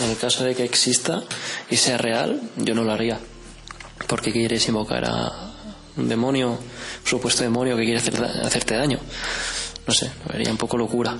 en 0.03 0.09
el 0.09 0.17
caso 0.17 0.43
de 0.43 0.53
que 0.53 0.65
exista 0.65 1.23
y 1.69 1.77
sea 1.77 1.97
real, 1.97 2.41
yo 2.57 2.75
no 2.75 2.83
lo 2.83 2.91
haría. 2.91 3.17
Porque 4.05 4.33
quieres 4.33 4.67
invocar 4.67 5.05
a 5.05 5.31
un 5.95 6.09
demonio, 6.09 6.49
un 6.49 6.59
supuesto 7.05 7.43
demonio 7.43 7.77
que 7.77 7.85
quiere 7.85 7.99
hacer 7.99 8.21
hacerte 8.21 8.75
daño. 8.75 8.99
No 9.87 9.93
sé, 9.93 10.11
me 10.25 10.33
vería 10.33 10.51
un 10.51 10.57
poco 10.57 10.77
locura. 10.77 11.17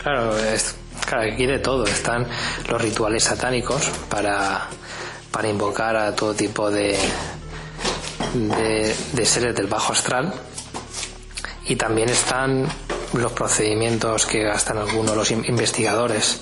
Claro, 0.00 0.38
es, 0.38 0.76
claro, 1.04 1.32
aquí 1.32 1.44
de 1.44 1.58
todo. 1.58 1.86
Están 1.86 2.28
los 2.68 2.80
rituales 2.80 3.24
satánicos 3.24 3.90
para, 4.08 4.68
para 5.32 5.48
invocar 5.48 5.96
a 5.96 6.14
todo 6.14 6.34
tipo 6.34 6.70
de, 6.70 6.96
de, 8.32 8.94
de 9.12 9.26
seres 9.26 9.56
del 9.56 9.66
bajo 9.66 9.92
astral. 9.92 10.32
Y 11.66 11.74
también 11.74 12.08
están 12.10 12.68
los 13.14 13.32
procedimientos 13.32 14.26
que 14.26 14.42
gastan 14.44 14.78
algunos 14.78 15.16
los 15.16 15.30
in- 15.30 15.44
investigadores, 15.46 16.40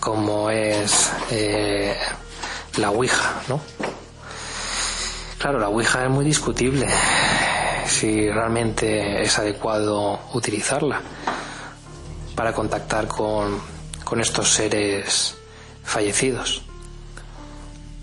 como 0.00 0.50
es 0.50 1.10
eh, 1.30 1.94
la 2.78 2.90
Ouija, 2.90 3.42
¿no? 3.48 3.60
Claro, 5.38 5.58
la 5.58 5.68
Ouija 5.68 6.04
es 6.04 6.10
muy 6.10 6.24
discutible 6.24 6.86
si 7.86 8.28
realmente 8.30 9.22
es 9.22 9.38
adecuado 9.38 10.18
utilizarla 10.32 11.00
para 12.34 12.52
contactar 12.52 13.06
con, 13.06 13.60
con 14.04 14.20
estos 14.20 14.50
seres 14.50 15.36
fallecidos. 15.84 16.62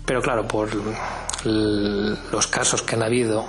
Pero 0.06 0.22
claro, 0.22 0.46
por 0.46 0.70
los 1.44 2.46
casos 2.46 2.82
que 2.82 2.94
han 2.94 3.02
habido, 3.02 3.44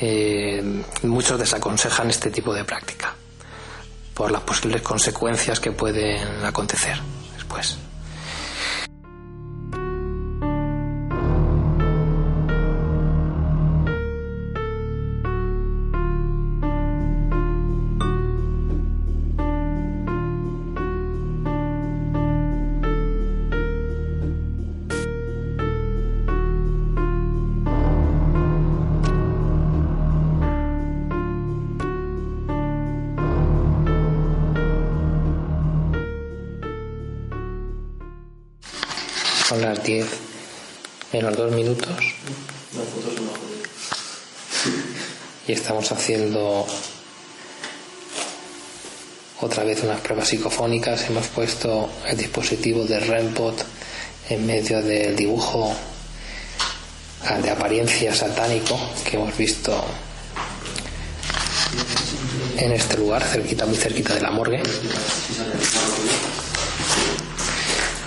eh, 0.00 0.82
muchos 1.02 1.38
desaconsejan 1.38 2.10
este 2.10 2.30
tipo 2.30 2.54
de 2.54 2.64
práctica 2.64 3.14
por 4.14 4.30
las 4.30 4.42
posibles 4.42 4.82
consecuencias 4.82 5.60
que 5.60 5.72
pueden 5.72 6.44
acontecer 6.44 6.96
después. 7.34 7.76
Estamos 45.84 46.02
haciendo 46.02 46.66
otra 49.42 49.64
vez 49.64 49.82
unas 49.82 50.00
pruebas 50.00 50.28
psicofónicas. 50.28 51.10
Hemos 51.10 51.26
puesto 51.26 51.90
el 52.08 52.16
dispositivo 52.16 52.84
de 52.84 53.00
REMPOT 53.00 53.62
en 54.30 54.46
medio 54.46 54.80
del 54.80 55.14
dibujo 55.14 55.74
de 57.42 57.50
apariencia 57.50 58.14
satánico 58.14 58.78
que 59.04 59.16
hemos 59.16 59.36
visto 59.36 59.84
en 62.56 62.72
este 62.72 62.96
lugar, 62.96 63.22
cerquita, 63.22 63.66
muy 63.66 63.76
cerquita 63.76 64.14
de 64.14 64.22
la 64.22 64.30
morgue. 64.30 64.62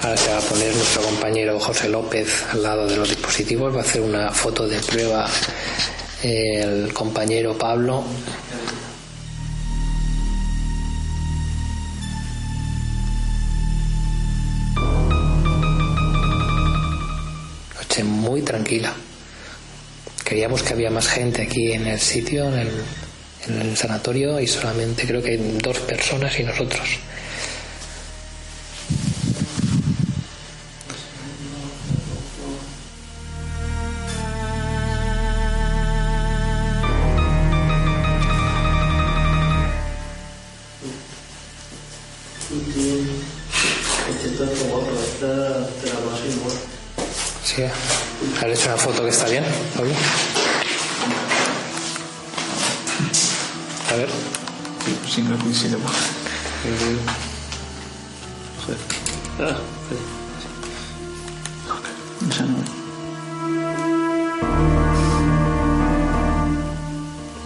Ahora 0.01 0.17
se 0.17 0.29
va 0.31 0.37
a 0.37 0.41
poner 0.41 0.75
nuestro 0.75 1.03
compañero 1.03 1.59
José 1.59 1.89
López 1.89 2.43
al 2.51 2.63
lado 2.63 2.87
de 2.87 2.95
los 2.95 3.09
dispositivos, 3.09 3.75
va 3.75 3.79
a 3.79 3.83
hacer 3.83 4.01
una 4.01 4.31
foto 4.31 4.67
de 4.67 4.79
prueba 4.79 5.29
el 6.23 6.93
compañero 6.93 7.57
Pablo. 7.57 8.03
Noche 17.75 18.03
muy 18.03 18.41
tranquila. 18.41 18.93
Creíamos 20.23 20.63
que 20.63 20.73
había 20.73 20.89
más 20.89 21.07
gente 21.07 21.43
aquí 21.43 21.71
en 21.71 21.87
el 21.87 21.99
sitio, 21.99 22.45
en 22.47 22.59
el, 22.59 22.71
en 23.47 23.61
el 23.61 23.77
sanatorio, 23.77 24.39
y 24.39 24.47
solamente 24.47 25.07
creo 25.07 25.21
que 25.21 25.37
dos 25.37 25.79
personas 25.79 26.37
y 26.39 26.43
nosotros. 26.43 26.99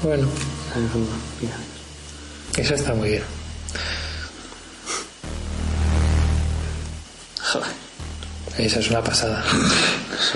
Bueno, 0.04 0.28
esa 2.58 2.76
está 2.76 2.94
muy 2.94 3.10
bien. 3.10 3.24
Joder, 7.42 7.68
Esa 8.58 8.80
es 8.80 8.90
una 8.90 9.04
pasada. 9.04 9.44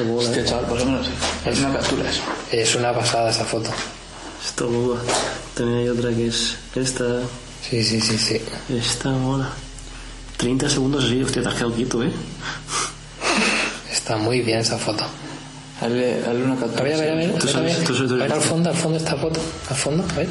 mola. 0.05 0.27
Hostia, 0.29 0.45
chaval, 0.45 0.65
por 0.65 0.79
lo 0.79 0.85
menos 0.85 1.07
es 1.45 1.59
una 1.59 1.73
captura 1.73 2.09
eso. 2.09 2.21
Es 2.51 2.75
una 2.75 2.93
pasada 2.93 3.29
esa 3.31 3.45
foto. 3.45 3.69
Esto 4.45 4.69
mola. 4.69 5.01
También 5.55 5.79
hay 5.79 5.89
otra 5.89 6.09
que 6.11 6.27
es 6.27 6.55
esta. 6.75 7.03
Sí, 7.67 7.83
sí, 7.83 7.99
sí, 8.01 8.17
sí. 8.17 8.41
Esta 8.69 9.09
mola. 9.09 9.49
30 10.37 10.69
segundos 10.69 11.05
así, 11.05 11.23
hostia, 11.23 11.41
te 11.41 11.47
has 11.47 11.55
quedado 11.55 11.73
quieto, 11.73 12.03
¿eh? 12.03 12.11
Está 13.91 14.17
muy 14.17 14.41
bien 14.41 14.59
esa 14.59 14.77
foto. 14.77 15.05
Hazle, 15.81 16.19
hazle 16.25 16.43
una 16.43 16.53
A 16.53 16.57
captura. 16.57 16.83
ver, 16.83 16.93
a 16.95 16.97
ver, 17.01 17.11
a 17.11 17.15
ver. 17.15 17.29
Tú 17.31 17.35
a 17.35 17.45
ver, 17.45 17.53
sabes- 17.53 17.75
a 17.75 17.77
ver. 17.79 17.87
tú 17.87 18.13
A 18.13 18.17
ver, 18.17 18.31
al 18.33 18.41
fondo, 18.41 18.69
al 18.69 18.75
fondo 18.75 18.97
esta 18.97 19.15
foto. 19.15 19.41
Al 19.69 19.75
fondo, 19.75 20.03
a 20.09 20.13
ver. 20.17 20.29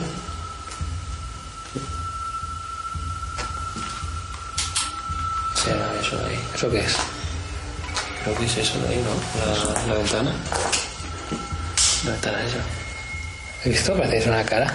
Sea, 5.54 5.92
eso 6.00 6.16
de 6.18 6.26
ahí. 6.30 6.38
¿Eso 6.54 6.70
qué 6.70 6.80
es? 6.80 6.96
Creo 8.24 8.37
que 8.38 8.44
es 8.46 8.57
eso 8.57 8.78
de 8.80 8.88
ahí, 8.88 9.02
¿no? 9.04 9.85
La, 9.85 9.87
la 9.87 9.94
ventana. 9.98 10.33
La 12.04 12.11
ventana 12.12 12.38
esa. 12.44 12.57
¿He 13.64 13.68
visto? 13.70 13.92
Parece 13.94 14.12
que 14.12 14.18
es 14.18 14.26
una 14.26 14.44
cara. 14.44 14.74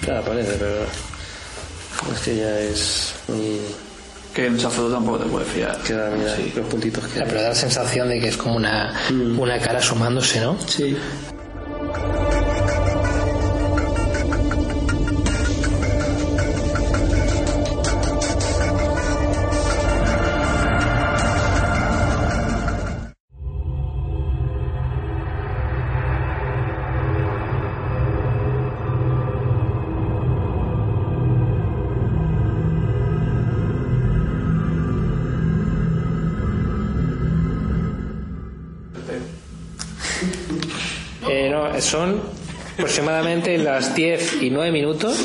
Claro, 0.00 0.24
parece, 0.24 0.52
pero. 0.52 0.84
Es 2.14 2.20
que 2.24 2.36
ya 2.36 2.58
es 2.60 3.14
muy. 3.28 3.60
Que 4.38 4.46
en 4.46 4.54
esa 4.54 4.70
foto 4.70 4.88
tampoco 4.94 5.18
te 5.18 5.24
puedes 5.28 5.48
fiar. 5.48 5.76
Queda, 5.78 6.10
mira, 6.16 6.32
los 6.54 6.66
puntitos 6.68 7.04
que 7.08 7.22
pero 7.22 7.42
da 7.42 7.48
la 7.48 7.54
sensación 7.56 8.08
de 8.08 8.20
que 8.20 8.28
es 8.28 8.36
como 8.36 8.54
una, 8.54 8.94
Mm. 9.10 9.36
una 9.36 9.58
cara 9.58 9.80
asomándose, 9.80 10.40
¿no? 10.40 10.56
Sí. 10.64 10.96
Son 41.88 42.20
aproximadamente 42.74 43.56
las 43.56 43.94
10 43.94 44.42
y 44.42 44.50
9 44.50 44.70
minutos 44.70 45.16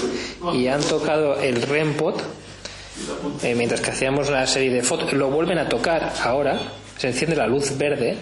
y 0.54 0.67
han 0.67 0.82
tocado 0.82 1.38
el 1.39 1.62
REMPOT 1.62 2.21
eh, 3.43 3.54
mientras 3.56 3.82
que 3.82 3.91
hacíamos 3.91 4.30
una 4.30 4.47
serie 4.47 4.71
de 4.71 4.82
fotos. 4.82 5.12
Lo 5.13 5.30
vuelven 5.30 5.58
a 5.58 5.67
tocar 5.67 6.13
ahora, 6.23 6.58
se 6.97 7.08
enciende 7.08 7.36
la 7.36 7.47
luz 7.47 7.78
verde. 7.78 8.17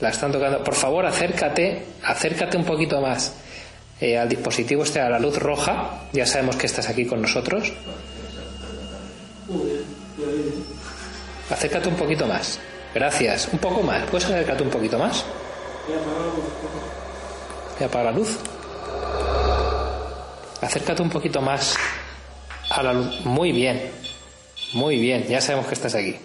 La 0.00 0.08
están 0.08 0.32
tocando. 0.32 0.64
Por 0.64 0.74
favor, 0.74 1.06
acércate, 1.06 1.86
acércate 2.02 2.56
un 2.56 2.64
poquito 2.64 3.00
más 3.00 3.34
eh, 4.00 4.18
al 4.18 4.28
dispositivo 4.28 4.82
este 4.82 5.00
a 5.00 5.08
la 5.08 5.20
luz 5.20 5.38
roja. 5.38 6.08
Ya 6.12 6.26
sabemos 6.26 6.56
que 6.56 6.66
estás 6.66 6.88
aquí 6.88 7.06
con 7.06 7.22
nosotros. 7.22 7.72
Acércate 11.48 11.88
un 11.88 11.96
poquito 11.96 12.26
más. 12.26 12.58
Gracias. 12.94 13.48
Un 13.52 13.58
poco 13.58 13.82
más. 13.82 14.04
¿Puedes 14.10 14.26
acercarte 14.26 14.62
un 14.62 14.70
poquito 14.70 14.98
más? 14.98 15.24
Voy 17.74 17.82
a 17.82 17.86
apagar 17.86 18.12
la 18.12 18.18
luz. 18.18 18.38
Acércate 20.60 21.02
un 21.02 21.10
poquito 21.10 21.40
más 21.40 21.76
a 22.70 22.82
la 22.82 22.92
luz. 22.92 23.24
Muy 23.24 23.52
bien. 23.52 23.90
Muy 24.74 24.98
bien. 24.98 25.26
Ya 25.28 25.40
sabemos 25.40 25.66
que 25.66 25.74
estás 25.74 25.94
aquí. 25.94 26.16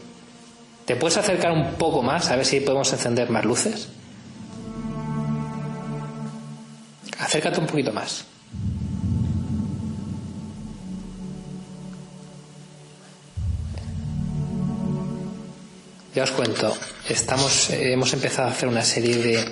¿Te 0.85 0.95
puedes 0.95 1.17
acercar 1.17 1.51
un 1.51 1.73
poco 1.73 2.01
más 2.01 2.29
a 2.31 2.35
ver 2.35 2.45
si 2.45 2.59
podemos 2.59 2.91
encender 2.93 3.29
más 3.29 3.43
luces? 3.43 3.89
Acércate 7.19 7.59
un 7.59 7.67
poquito 7.67 7.91
más. 7.91 8.25
Ya 16.17 16.23
os 16.23 16.31
cuento, 16.31 16.75
estamos, 17.07 17.69
eh, 17.69 17.93
hemos 17.93 18.11
empezado 18.11 18.47
a 18.47 18.51
hacer 18.51 18.67
una 18.67 18.81
serie 18.81 19.17
de, 19.17 19.45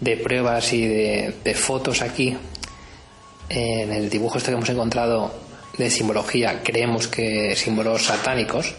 de 0.00 0.16
pruebas 0.16 0.72
y 0.72 0.86
de, 0.86 1.54
fotos 1.54 2.00
aquí. 2.00 2.34
En 3.50 3.92
el 3.92 4.08
dibujo 4.08 4.38
este 4.38 4.50
que 4.50 4.56
hemos 4.56 4.70
encontrado 4.70 5.34
de 5.76 5.90
simbología, 5.90 6.62
creemos 6.62 7.08
que 7.08 7.54
símbolos 7.56 8.04
satánicos, 8.04 8.72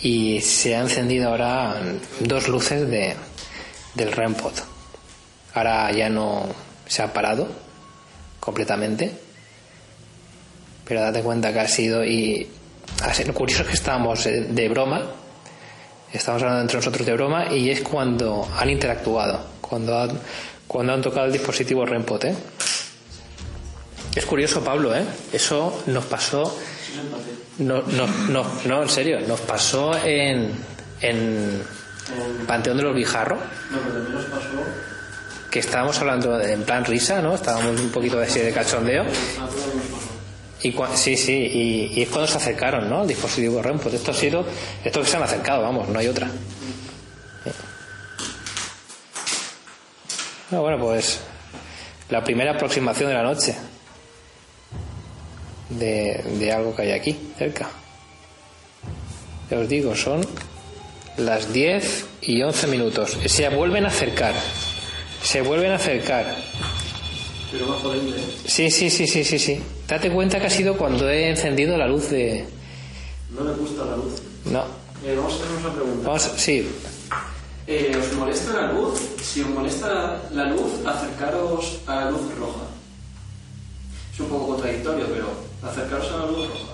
y 0.00 0.40
se 0.40 0.76
ha 0.76 0.80
encendido 0.80 1.30
ahora 1.30 1.74
dos 2.20 2.46
luces 2.46 2.88
de, 2.88 3.16
del 3.96 4.12
REMPOD. 4.12 4.52
Ahora 5.54 5.90
ya 5.90 6.08
no 6.08 6.46
se 6.86 7.02
ha 7.02 7.12
parado 7.12 7.48
completamente, 8.38 9.10
pero 10.84 11.00
date 11.00 11.20
cuenta 11.20 11.52
que 11.52 11.58
ha 11.58 11.66
sido 11.66 12.04
y 12.04 12.46
sido 13.12 13.34
curioso 13.34 13.62
es 13.62 13.68
que 13.70 13.74
estábamos 13.74 14.24
eh, 14.26 14.42
de 14.42 14.68
broma 14.68 15.26
estamos 16.12 16.42
hablando 16.42 16.62
entre 16.62 16.76
nosotros 16.76 17.06
de 17.06 17.12
broma 17.12 17.52
y 17.52 17.70
es 17.70 17.80
cuando 17.82 18.48
han 18.56 18.70
interactuado, 18.70 19.40
cuando 19.60 19.98
han, 19.98 20.18
cuando 20.66 20.92
han 20.94 21.02
tocado 21.02 21.26
el 21.26 21.32
dispositivo 21.32 21.84
REMPOT. 21.84 22.24
¿eh? 22.24 22.34
Es 24.14 24.24
curioso, 24.26 24.62
Pablo, 24.62 24.94
¿eh? 24.94 25.04
eso 25.32 25.82
nos 25.86 26.04
pasó. 26.06 26.56
No, 27.58 27.82
no, 27.82 28.06
no, 28.28 28.44
no, 28.66 28.82
en 28.82 28.88
serio, 28.88 29.20
nos 29.20 29.40
pasó 29.40 29.92
en, 30.04 30.52
en 31.00 31.62
Panteón 32.46 32.76
de 32.78 32.82
los 32.84 32.96
Guijarros, 32.96 33.38
No, 33.70 33.78
pero 33.78 33.92
también 33.94 34.14
nos 34.14 34.24
pasó. 34.26 34.48
que 35.50 35.58
estábamos 35.58 35.98
hablando 36.00 36.40
en 36.40 36.62
plan 36.62 36.84
risa, 36.84 37.20
¿no? 37.20 37.34
Estábamos 37.34 37.80
un 37.80 37.90
poquito 37.90 38.18
así 38.20 38.38
de 38.40 38.52
cachondeo. 38.52 39.04
Y 40.62 40.74
sí, 40.94 41.16
sí, 41.16 41.32
y, 41.94 42.02
es 42.02 42.08
cuando 42.08 42.26
se 42.26 42.36
acercaron, 42.36 42.88
¿no? 42.88 43.02
Al 43.02 43.08
dispositivo 43.08 43.62
REMPOT. 43.62 43.94
Esto 43.94 44.10
ha 44.10 44.14
sido, 44.14 44.44
esto 44.84 45.00
que 45.00 45.06
se 45.06 45.16
han 45.16 45.22
acercado, 45.22 45.62
vamos, 45.62 45.88
no 45.88 45.98
hay 45.98 46.08
otra. 46.08 46.28
Ah, 50.50 50.58
bueno, 50.58 50.78
pues 50.78 51.20
la 52.08 52.24
primera 52.24 52.52
aproximación 52.52 53.08
de 53.08 53.14
la 53.14 53.22
noche 53.22 53.54
de, 55.68 56.22
de 56.38 56.52
algo 56.52 56.74
que 56.74 56.82
hay 56.82 56.92
aquí, 56.92 57.16
cerca. 57.36 57.68
Ya 59.50 59.58
os 59.58 59.68
digo, 59.68 59.94
son 59.94 60.26
las 61.18 61.52
10 61.52 62.06
y 62.22 62.42
11 62.42 62.66
minutos. 62.66 63.18
Se 63.26 63.48
vuelven 63.48 63.84
a 63.84 63.88
acercar. 63.88 64.34
Se 65.22 65.40
vuelven 65.42 65.72
a 65.72 65.76
acercar. 65.76 66.36
Pero 67.50 67.66
más 67.66 67.80
potente. 67.80 68.18
Sí, 68.46 68.70
sí, 68.70 68.90
sí, 68.90 69.06
sí, 69.06 69.24
sí, 69.24 69.38
sí. 69.38 69.62
Date 69.86 70.10
cuenta 70.10 70.38
que 70.38 70.46
ha 70.46 70.50
sido 70.50 70.76
cuando 70.76 71.08
he 71.08 71.30
encendido 71.30 71.76
la 71.76 71.86
luz 71.88 72.10
de... 72.10 72.44
No 73.30 73.44
le 73.44 73.52
gusta 73.52 73.84
la 73.84 73.96
luz. 73.96 74.20
No. 74.44 74.64
Eh, 75.04 75.14
vamos 75.16 75.32
a 75.32 75.36
hacer 75.36 75.56
una 75.58 75.74
pregunta. 75.74 76.06
Vamos, 76.06 76.30
sí. 76.36 76.68
Eh, 77.66 77.96
¿Os 77.98 78.12
molesta 78.14 78.52
la 78.52 78.72
luz? 78.72 78.98
Si 79.22 79.40
os 79.42 79.48
molesta 79.48 80.22
la 80.32 80.44
luz, 80.46 80.86
acercaros 80.86 81.78
a 81.86 81.94
la 81.96 82.10
luz 82.10 82.34
roja. 82.38 82.62
Es 84.12 84.20
un 84.20 84.28
poco 84.28 84.48
contradictorio, 84.48 85.06
pero 85.06 85.28
acercaros 85.62 86.10
a 86.12 86.16
la 86.18 86.26
luz 86.26 86.48
roja. 86.48 86.72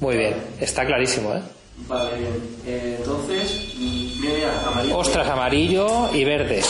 Muy 0.00 0.16
bien. 0.16 0.34
Está 0.60 0.84
clarísimo, 0.86 1.34
¿eh? 1.34 1.42
Vale, 1.88 2.18
bien. 2.18 2.32
Eh, 2.66 2.96
entonces, 2.98 3.74
mira, 3.78 4.62
amarillo. 4.66 4.98
Ostras, 4.98 5.28
amarillo 5.28 6.12
y 6.12 6.24
verde. 6.24 6.62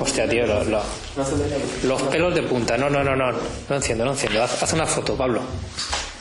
Hostia, 0.00 0.28
tío, 0.28 0.46
lo- 0.46 0.64
lo- 0.64 0.82
los 1.84 2.02
pelos 2.02 2.34
de 2.34 2.42
punta. 2.44 2.78
No, 2.78 2.88
no, 2.88 3.02
no, 3.04 3.14
no. 3.14 3.32
No 3.32 3.76
enciendo, 3.76 4.04
no 4.04 4.12
enciendo. 4.12 4.42
Haz, 4.42 4.62
haz 4.62 4.72
una 4.72 4.86
foto, 4.86 5.14
Pablo. 5.16 5.40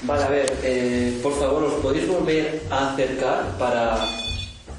Vale, 0.03 0.23
a 0.23 0.27
ver, 0.29 0.57
eh, 0.63 1.19
por 1.21 1.39
favor, 1.39 1.63
¿os 1.63 1.73
podéis 1.75 2.07
volver 2.07 2.63
a 2.71 2.91
acercar 2.93 3.55
para 3.59 3.97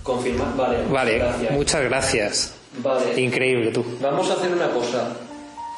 confirmar? 0.02 0.54
Vale, 0.56 0.84
Vale, 0.90 1.18
gracias. 1.18 1.52
muchas 1.52 1.82
gracias. 1.84 2.52
Vale, 2.78 3.20
Increíble, 3.20 3.70
tú. 3.70 3.84
vamos 4.00 4.28
a 4.30 4.32
hacer 4.34 4.50
una 4.52 4.68
cosa. 4.70 5.08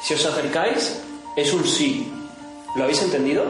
Si 0.03 0.13
os 0.13 0.25
acercáis, 0.25 0.99
es 1.37 1.53
un 1.53 1.63
sí. 1.65 2.11
¿Lo 2.75 2.83
habéis 2.83 3.01
entendido? 3.03 3.43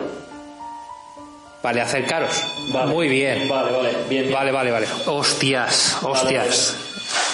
Vale, 1.66 1.82
acercaros. 1.82 2.44
Vale. 2.72 2.92
Muy 2.92 3.08
bien. 3.10 3.50
Vale, 3.50 3.72
vale, 3.72 3.90
bien, 4.08 4.26
bien. 4.26 4.32
Vale, 4.32 4.52
vale, 4.52 4.70
vale. 4.70 4.88
Hostias, 5.08 5.98
hostias. 6.04 6.76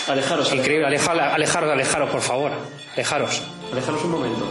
Alejaros, 0.08 0.54
Increíble, 0.54 0.88
alejaros, 0.88 1.22
alejaros, 1.34 1.70
alejaros, 1.70 2.10
por 2.10 2.22
favor. 2.22 2.52
Alejaros. 2.94 3.42
alejaros 3.74 4.02
un 4.06 4.12
momento. 4.12 4.46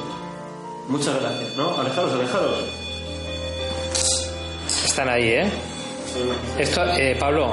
Muchas 0.87 1.19
gracias, 1.19 1.57
¿no? 1.57 1.81
Alejaros, 1.81 2.13
alejaros. 2.13 2.65
Están 4.85 5.09
ahí, 5.09 5.29
¿eh? 5.29 5.51
Esto, 6.59 6.85
eh, 6.99 7.17
Pablo, 7.19 7.51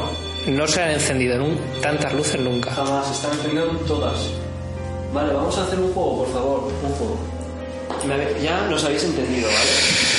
no 0.47 0.67
se 0.67 0.83
han 0.83 0.91
encendido 0.91 1.41
tantas 1.81 2.11
luces 2.11 2.41
nunca. 2.41 2.71
Jamás, 2.71 3.09
están 3.09 3.31
encendiendo 3.31 3.71
todas. 3.87 4.17
Vale, 5.13 5.31
vamos 5.31 5.57
a 5.57 5.63
hacer 5.63 5.79
un 5.79 5.93
juego, 5.93 6.25
por 6.25 6.33
favor, 6.33 6.73
un 6.83 6.91
juego. 6.91 7.17
Ya 8.43 8.67
nos 8.69 8.83
habéis 8.83 9.05
entendido, 9.05 9.47
¿vale? 9.47 9.69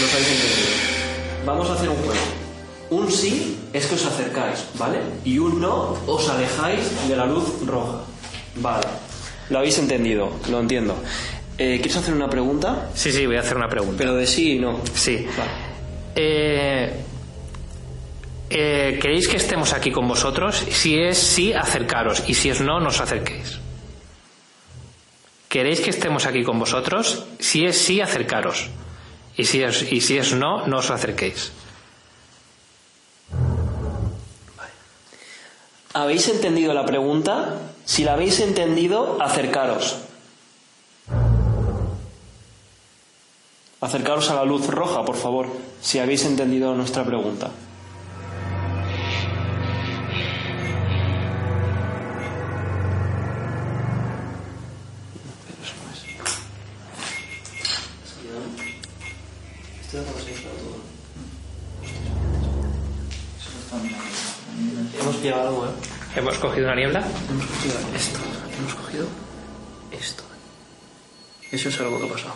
Nos 0.00 0.14
habéis 0.14 0.30
entendido. 0.30 0.97
Vamos 1.44 1.70
a 1.70 1.74
hacer 1.74 1.88
un 1.88 1.96
juego. 1.96 2.20
Un 2.90 3.10
sí 3.10 3.58
es 3.72 3.86
que 3.86 3.94
os 3.94 4.06
acercáis, 4.06 4.64
¿vale? 4.74 4.98
Y 5.24 5.38
un 5.38 5.60
no 5.60 5.96
os 6.06 6.28
alejáis 6.28 7.08
de 7.08 7.16
la 7.16 7.26
luz 7.26 7.66
roja. 7.66 8.00
Vale. 8.56 8.86
Lo 9.50 9.58
habéis 9.58 9.78
entendido, 9.78 10.30
lo 10.50 10.60
entiendo. 10.60 10.96
Eh, 11.58 11.78
¿Quieres 11.80 11.96
hacer 11.96 12.14
una 12.14 12.28
pregunta? 12.28 12.90
Sí, 12.94 13.12
sí, 13.12 13.26
voy 13.26 13.36
a 13.36 13.40
hacer 13.40 13.56
una 13.56 13.68
pregunta. 13.68 13.96
Pero 13.98 14.14
de 14.14 14.26
sí 14.26 14.52
y 14.52 14.58
no. 14.58 14.80
Sí. 14.94 15.26
Vale. 15.36 15.50
Eh, 16.14 16.92
eh, 18.50 18.98
¿Queréis 19.00 19.28
que 19.28 19.36
estemos 19.36 19.72
aquí 19.72 19.90
con 19.90 20.06
vosotros? 20.08 20.64
Si 20.70 20.98
es 20.98 21.18
sí, 21.18 21.52
acercaros. 21.52 22.24
Y 22.26 22.34
si 22.34 22.50
es 22.50 22.60
no, 22.60 22.80
no 22.80 22.88
os 22.88 23.00
acerquéis. 23.00 23.58
¿Queréis 25.48 25.80
que 25.80 25.90
estemos 25.90 26.26
aquí 26.26 26.42
con 26.42 26.58
vosotros? 26.58 27.24
Si 27.38 27.64
es 27.64 27.76
sí, 27.78 28.00
acercaros. 28.00 28.68
Y 29.38 29.44
si 29.44 29.62
es, 29.62 29.90
y 29.90 30.00
si 30.00 30.18
es 30.18 30.34
no, 30.34 30.66
no 30.66 30.78
os 30.78 30.90
acerquéis. 30.90 31.52
¿Habéis 35.94 36.28
entendido 36.28 36.74
la 36.74 36.84
pregunta? 36.84 37.54
Si 37.84 38.04
la 38.04 38.14
habéis 38.14 38.40
entendido, 38.40 39.16
acercaros. 39.22 39.96
Acercaros 43.80 44.28
a 44.30 44.34
la 44.34 44.44
luz 44.44 44.66
roja, 44.66 45.04
por 45.04 45.16
favor, 45.16 45.46
si 45.80 46.00
habéis 46.00 46.24
entendido 46.24 46.74
nuestra 46.74 47.04
pregunta. 47.04 47.50
¿Hemos 66.18 66.36
cogido 66.38 66.66
una 66.66 66.74
niebla? 66.74 66.98
Hemos 67.30 67.46
cogido 67.46 67.78
esto. 67.94 68.18
Hemos 68.58 68.74
cogido 68.74 69.06
esto. 69.92 70.24
Eso 71.52 71.68
es 71.68 71.80
algo 71.80 72.00
que 72.00 72.06
ha 72.06 72.12
pasado. 72.12 72.34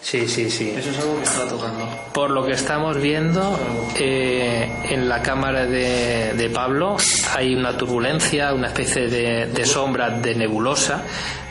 Sí, 0.00 0.26
sí, 0.26 0.50
sí. 0.50 0.70
Eso 0.76 0.90
es 0.90 0.98
algo 0.98 1.16
que 1.18 1.22
estaba 1.22 1.48
tocando. 1.48 1.88
Por 2.12 2.30
lo 2.30 2.44
que 2.44 2.52
estamos 2.52 2.96
viendo, 2.96 3.56
eh, 3.96 4.68
en 4.90 5.08
la 5.08 5.22
cámara 5.22 5.64
de, 5.64 6.32
de 6.34 6.50
Pablo 6.50 6.96
hay 7.32 7.54
una 7.54 7.76
turbulencia, 7.76 8.52
una 8.52 8.66
especie 8.66 9.06
de, 9.06 9.46
de 9.46 9.64
sombra 9.66 10.10
de 10.10 10.34
nebulosa, 10.34 11.04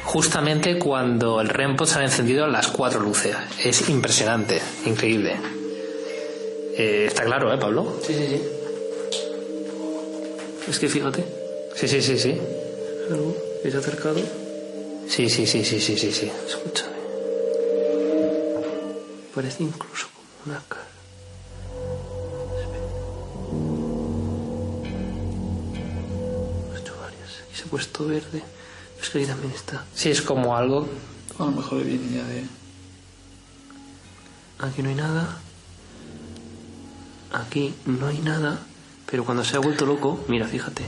justamente 0.04 0.78
cuando 0.78 1.40
el 1.40 1.48
REM 1.48 1.78
se 1.86 2.00
han 2.00 2.04
encendido 2.04 2.46
las 2.48 2.68
cuatro 2.68 3.00
luces. 3.00 3.38
Es 3.64 3.88
impresionante, 3.88 4.62
increíble. 4.86 5.38
Eh, 6.78 7.06
está 7.08 7.24
claro, 7.24 7.54
¿eh, 7.54 7.58
Pablo? 7.58 8.00
Sí, 8.06 8.14
sí, 8.16 8.28
sí. 8.28 8.42
Es 10.68 10.78
que 10.78 10.90
fíjate, 10.90 11.39
Sí, 11.80 11.88
sí, 11.88 12.02
sí, 12.02 12.20
sí. 12.20 12.32
es 12.32 13.10
algo 13.10 13.34
ha 13.64 13.80
acercado. 13.80 14.20
Sí, 15.08 15.30
sí, 15.30 15.48
sí, 15.48 15.64
sí, 15.64 15.80
sí, 15.80 15.98
sí, 15.98 16.12
sí. 16.12 16.30
Escúchame. 16.46 16.98
Parece 19.34 19.64
incluso 19.64 20.08
como 20.14 20.28
una 20.46 20.62
cara. 20.68 20.90
Espera. 22.60 22.84
He 26.76 26.80
hecho 26.82 26.98
varias. 27.00 27.44
Aquí 27.48 27.56
se 27.56 27.64
ha 27.64 27.68
puesto 27.68 28.08
verde. 28.08 28.44
Es 29.02 29.10
que 29.10 29.20
aquí 29.20 29.28
también 29.28 29.54
está. 29.54 29.86
Sí, 29.96 30.12
es 30.12 30.22
como 30.22 30.58
algo. 30.58 30.86
A 31.38 31.46
lo 31.46 31.52
mejor 31.52 31.82
viene 31.86 32.14
ya 32.14 32.26
de. 32.26 32.44
Aquí 34.60 34.84
no 34.84 34.90
hay 34.90 34.96
nada. 34.96 35.38
Aquí 37.32 37.74
no 37.86 38.08
hay 38.08 38.20
nada. 38.20 38.60
Pero 39.10 39.24
cuando 39.24 39.46
se 39.46 39.56
ha 39.56 39.60
vuelto 39.60 39.86
loco, 39.86 40.26
mira, 40.28 40.46
fíjate. 40.46 40.84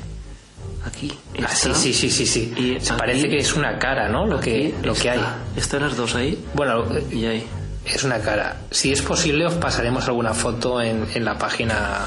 Aquí 0.86 1.12
Ah, 1.36 1.48
está. 1.52 1.56
sí, 1.56 1.74
sí, 1.74 1.94
sí, 1.94 2.10
sí, 2.10 2.26
sí. 2.26 2.54
Y 2.58 2.80
Se 2.80 2.94
aquí- 2.94 3.00
parece 3.00 3.30
que 3.30 3.38
es 3.38 3.54
una 3.54 3.78
cara, 3.78 4.10
¿no? 4.10 4.26
Lo 4.26 4.40
que, 4.40 4.74
Aquí 4.78 4.86
lo 4.86 4.94
que 4.94 5.10
hay. 5.12 5.20
está. 5.20 5.38
Están 5.56 5.82
las 5.82 5.96
dos 5.96 6.16
ahí 6.16 6.44
Bueno, 6.54 6.86
y 7.12 7.26
ahí. 7.26 7.48
Es 7.86 8.04
una 8.04 8.20
cara. 8.20 8.58
Si 8.72 8.92
es 8.92 9.02
posible, 9.02 9.46
os 9.46 9.54
pasaremos 9.56 10.08
alguna 10.08 10.34
foto 10.34 10.82
en, 10.82 11.06
en 11.14 11.26
la 11.26 11.38
página 11.38 12.06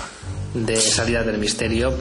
de 0.55 0.77
Salida 0.77 1.23
del 1.25 1.39
Misterio 1.39 1.93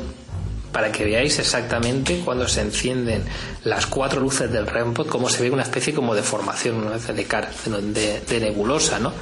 para 0.71 0.91
que 0.91 1.03
veáis 1.05 1.37
exactamente 1.39 2.21
cuando 2.25 2.47
se 2.47 2.61
encienden 2.61 3.23
las 3.63 3.85
cuatro 3.87 4.19
luces 4.21 4.51
del 4.51 4.65
REMPOD, 4.67 5.07
cómo 5.07 5.29
se 5.29 5.41
ve 5.43 5.51
una 5.51 5.63
especie 5.63 5.93
como 5.93 6.13
de 6.15 6.23
formación, 6.23 6.75
una 6.77 6.95
especie 6.95 7.13
de 7.15 7.25
cara, 7.25 7.49
de, 7.65 8.21
de 8.21 8.39
nebulosa, 8.39 8.97
¿no? 8.99 9.13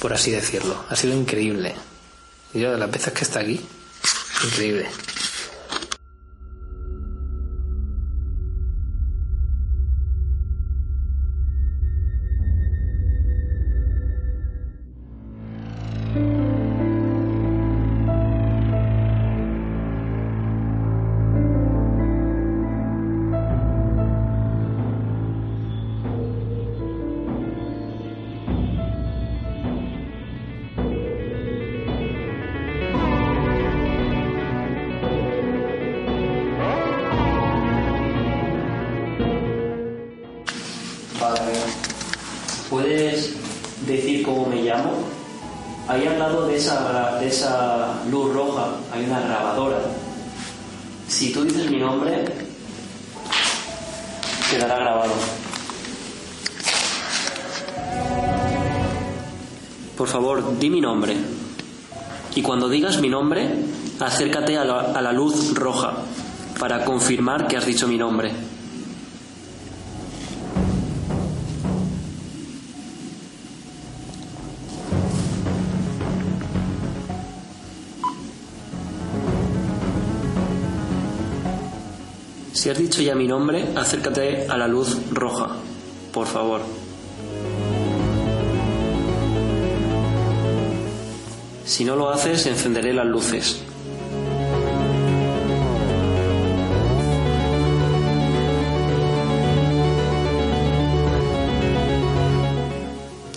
Por 0.00 0.12
así 0.14 0.30
decirlo. 0.30 0.84
Ha 0.88 0.96
sido 0.96 1.14
increíble. 1.14 1.74
Yo, 2.54 2.72
de 2.72 2.78
las 2.78 2.90
veces 2.90 3.12
que 3.12 3.24
está 3.24 3.40
aquí, 3.40 3.60
increíble. 4.46 4.86
Esa, 46.60 47.18
de 47.18 47.26
esa 47.26 48.02
luz 48.10 48.32
roja 48.32 48.68
hay 48.92 49.04
una 49.04 49.20
grabadora. 49.20 49.78
Si 51.08 51.32
tú 51.32 51.44
dices 51.44 51.70
mi 51.70 51.78
nombre, 51.78 52.24
quedará 54.50 54.76
grabado. 54.76 55.14
Por 59.96 60.08
favor, 60.08 60.58
di 60.58 60.70
mi 60.70 60.80
nombre. 60.80 61.16
Y 62.34 62.42
cuando 62.42 62.68
digas 62.68 63.00
mi 63.00 63.08
nombre, 63.08 63.48
acércate 63.98 64.56
a 64.56 64.64
la, 64.64 64.80
a 64.80 65.02
la 65.02 65.12
luz 65.12 65.54
roja 65.54 65.94
para 66.58 66.84
confirmar 66.84 67.48
que 67.48 67.56
has 67.56 67.66
dicho 67.66 67.88
mi 67.88 67.98
nombre. 67.98 68.32
Si 82.52 82.68
has 82.68 82.78
dicho 82.78 83.00
ya 83.00 83.14
mi 83.14 83.26
nombre, 83.26 83.68
acércate 83.76 84.46
a 84.48 84.56
la 84.56 84.66
luz 84.66 84.96
roja, 85.12 85.56
por 86.12 86.26
favor. 86.26 86.60
Si 91.64 91.84
no 91.84 91.94
lo 91.96 92.10
haces, 92.10 92.46
encenderé 92.46 92.92
las 92.92 93.06
luces. 93.06 93.62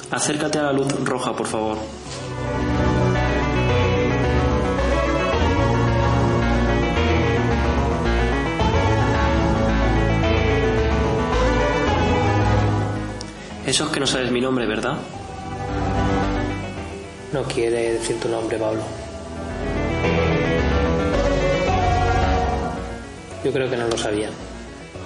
Acércate 0.10 0.60
a 0.60 0.64
la 0.64 0.74
luz 0.74 0.88
roja, 1.04 1.36
por 1.36 1.48
favor. 1.48 1.78
Eso 13.74 13.86
es 13.86 13.90
que 13.90 14.00
no 14.00 14.06
sabes 14.06 14.30
mi 14.30 14.40
nombre, 14.40 14.68
¿verdad? 14.68 15.00
No 17.32 17.42
quiere 17.46 17.94
decir 17.94 18.20
tu 18.20 18.30
nombre, 18.30 18.56
Pablo. 18.60 18.84
Yo 23.44 23.52
creo 23.52 23.68
que 23.72 23.76
no 23.76 23.88
lo 23.88 23.98
sabía. 23.98 24.30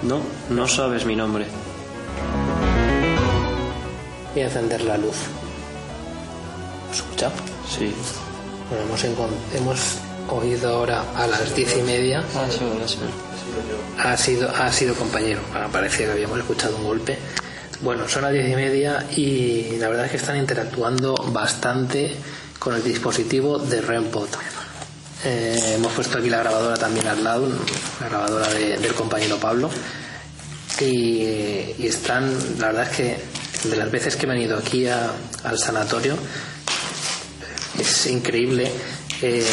No, 0.02 0.20
no 0.50 0.68
sabes 0.68 1.06
mi 1.06 1.16
nombre. 1.16 1.46
Voy 4.34 4.42
a 4.42 4.44
encender 4.44 4.82
la 4.82 4.98
luz. 4.98 5.16
¿Escucha? 6.92 7.30
Sí. 7.74 7.94
Bueno, 8.68 8.84
hemos, 8.84 9.04
hemos 9.54 9.98
oído 10.28 10.76
ahora 10.76 11.04
a 11.16 11.26
las 11.26 11.56
diez 11.56 11.74
y 11.74 11.82
media. 11.84 12.22
Ah, 12.36 12.44
sí, 12.50 12.58
sí. 12.86 12.98
Ha 13.98 14.14
sido, 14.18 14.50
ha 14.50 14.70
sido 14.70 14.94
compañero. 14.94 15.40
Bueno, 15.52 15.70
parecía 15.72 16.04
que 16.04 16.12
habíamos 16.12 16.40
escuchado 16.40 16.76
un 16.76 16.84
golpe. 16.84 17.18
Bueno, 17.80 18.08
son 18.08 18.22
las 18.22 18.32
diez 18.32 18.48
y 18.50 18.56
media 18.56 19.06
y 19.16 19.76
la 19.78 19.88
verdad 19.88 20.06
es 20.06 20.10
que 20.10 20.16
están 20.16 20.36
interactuando 20.36 21.14
bastante 21.32 22.12
con 22.58 22.74
el 22.74 22.82
dispositivo 22.82 23.58
de 23.58 23.80
REMPOD. 23.80 24.28
Eh, 25.24 25.74
hemos 25.76 25.92
puesto 25.92 26.18
aquí 26.18 26.28
la 26.28 26.38
grabadora 26.38 26.76
también 26.76 27.06
al 27.06 27.22
lado, 27.22 27.48
la 28.00 28.08
grabadora 28.08 28.48
de- 28.48 28.78
del 28.78 28.94
compañero 28.94 29.36
Pablo. 29.38 29.70
Y, 30.80 31.22
están, 31.86 32.32
la 32.58 32.68
verdad 32.68 32.88
es 32.90 32.96
que 32.96 33.68
de 33.68 33.76
las 33.76 33.90
veces 33.90 34.14
que 34.16 34.26
he 34.26 34.28
venido 34.28 34.56
aquí 34.56 34.86
al 34.86 35.58
sanatorio, 35.58 36.16
es 37.78 38.06
increíble 38.06 38.70
eh, 39.22 39.44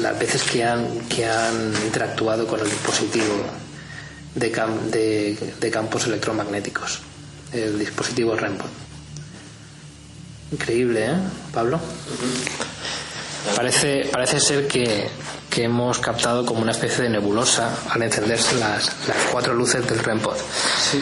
las 0.00 0.18
veces 0.18 0.42
que 0.44 0.64
han, 0.64 1.00
que 1.08 1.26
han 1.26 1.74
interactuado 1.84 2.46
con 2.46 2.60
el 2.60 2.66
dispositivo 2.70 3.34
de 4.34 5.70
campos 5.70 6.06
electromagnéticos, 6.06 7.00
el 7.54 7.78
dispositivo 7.78 8.34
REMPOD. 8.34 8.66
Increíble, 10.52 11.06
¿eh, 11.06 11.14
Pablo? 11.52 11.80
Parece, 13.56 14.08
parece 14.12 14.40
ser 14.40 14.66
que, 14.68 15.08
que 15.50 15.64
hemos 15.64 15.98
captado 15.98 16.44
como 16.44 16.62
una 16.62 16.72
especie 16.72 17.04
de 17.04 17.10
nebulosa 17.10 17.70
al 17.90 18.02
encenderse 18.02 18.54
las, 18.56 18.90
las 19.08 19.16
cuatro 19.30 19.54
luces 19.54 19.86
del 19.86 19.98
REMPOD. 19.98 20.36
Sí. 20.90 21.00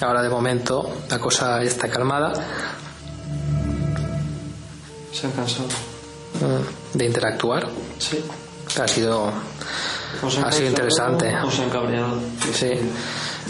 Ahora 0.00 0.22
de 0.22 0.28
momento 0.28 1.02
la 1.08 1.18
cosa 1.18 1.62
está 1.62 1.88
calmada 1.88 2.32
Se 5.12 5.26
han 5.26 5.32
cansado. 5.32 5.68
mm, 6.34 6.98
de 6.98 7.04
interactuar. 7.06 7.66
Sí. 7.98 8.22
Ha 8.78 8.86
sido, 8.86 9.32
ha 10.44 10.52
sido 10.52 10.68
interesante. 10.68 11.34
O 11.44 11.50
se 11.50 11.62
han 11.62 11.70
cabreado. 11.70 12.18
Sí, 12.54 12.70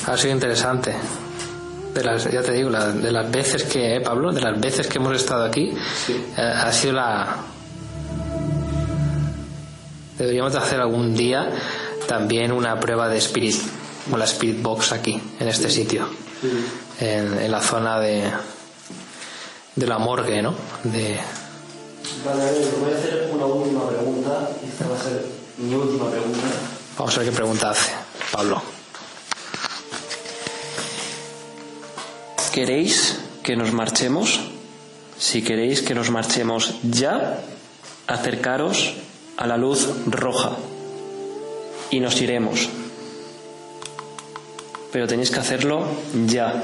ha 0.07 0.17
sido 0.17 0.35
interesante. 0.35 0.95
De 1.95 2.05
las, 2.05 2.31
ya 2.31 2.43
te 2.43 2.53
digo, 2.53 2.69
la- 2.71 2.91
de 2.93 3.11
las 3.11 3.31
veces 3.31 3.65
que, 3.65 3.97
eh, 3.97 4.01
Pablo, 4.01 4.31
de 4.33 4.41
las 4.43 4.61
veces 4.61 4.87
que 4.87 4.99
hemos 4.99 5.15
estado 5.17 5.45
aquí, 5.45 5.73
eh, 6.37 6.41
ha 6.43 6.71
sido 6.73 6.93
la. 6.95 7.37
Deberíamos 10.19 10.53
de 10.53 10.59
hacer 10.59 10.81
algún 10.81 11.15
día 11.15 11.51
también 12.07 12.53
una 12.53 12.79
prueba 12.81 13.09
de 13.09 13.19
Spirit, 13.19 13.57
o 14.13 14.17
la 14.17 14.25
Spirit 14.25 14.63
Box 14.63 14.93
aquí, 14.93 15.21
en 15.41 15.49
este 15.49 15.69
sitio, 15.69 16.09
en, 17.01 17.39
en 17.41 17.51
la 17.51 17.61
zona 17.61 17.99
de, 18.01 18.25
de 19.75 19.87
la 19.87 19.99
morgue, 19.99 20.41
¿no? 20.43 20.55
De, 20.85 21.19
Vale, 22.25 22.51
voy 22.81 22.93
a 22.93 22.97
hacer 22.97 23.29
una 23.33 23.45
última 23.47 23.89
pregunta. 23.89 24.49
Y 24.65 24.69
esta 24.69 24.87
va 24.89 24.97
a 24.97 25.03
ser 25.03 25.23
mi 25.59 25.75
última 25.75 26.11
pregunta. 26.11 26.39
vamos 26.99 27.17
a 27.17 27.21
ver 27.21 27.31
qué 27.31 27.35
pregunta 27.35 27.71
hace 27.71 27.93
Pablo. 28.31 28.63
¿Queréis 32.53 33.19
que 33.43 33.57
nos 33.57 33.73
marchemos? 33.73 34.41
Si 35.19 35.43
queréis 35.43 35.83
que 35.83 35.95
nos 35.95 36.11
marchemos 36.11 36.75
ya, 36.83 37.41
acercaros 38.07 38.95
a 39.37 39.47
la 39.47 39.57
luz 39.57 39.89
roja 40.07 40.53
y 41.91 42.01
nos 42.01 42.21
iremos. 42.21 42.69
Pero 44.93 45.07
tenéis 45.07 45.31
que 45.31 45.41
hacerlo 45.41 45.87
ya. 46.27 46.63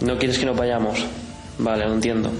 ¿No 0.00 0.18
quieres 0.18 0.38
que 0.38 0.46
nos 0.46 0.56
vayamos? 0.56 0.98
Vale, 1.58 1.86
lo 1.86 1.94
entiendo. 1.94 2.30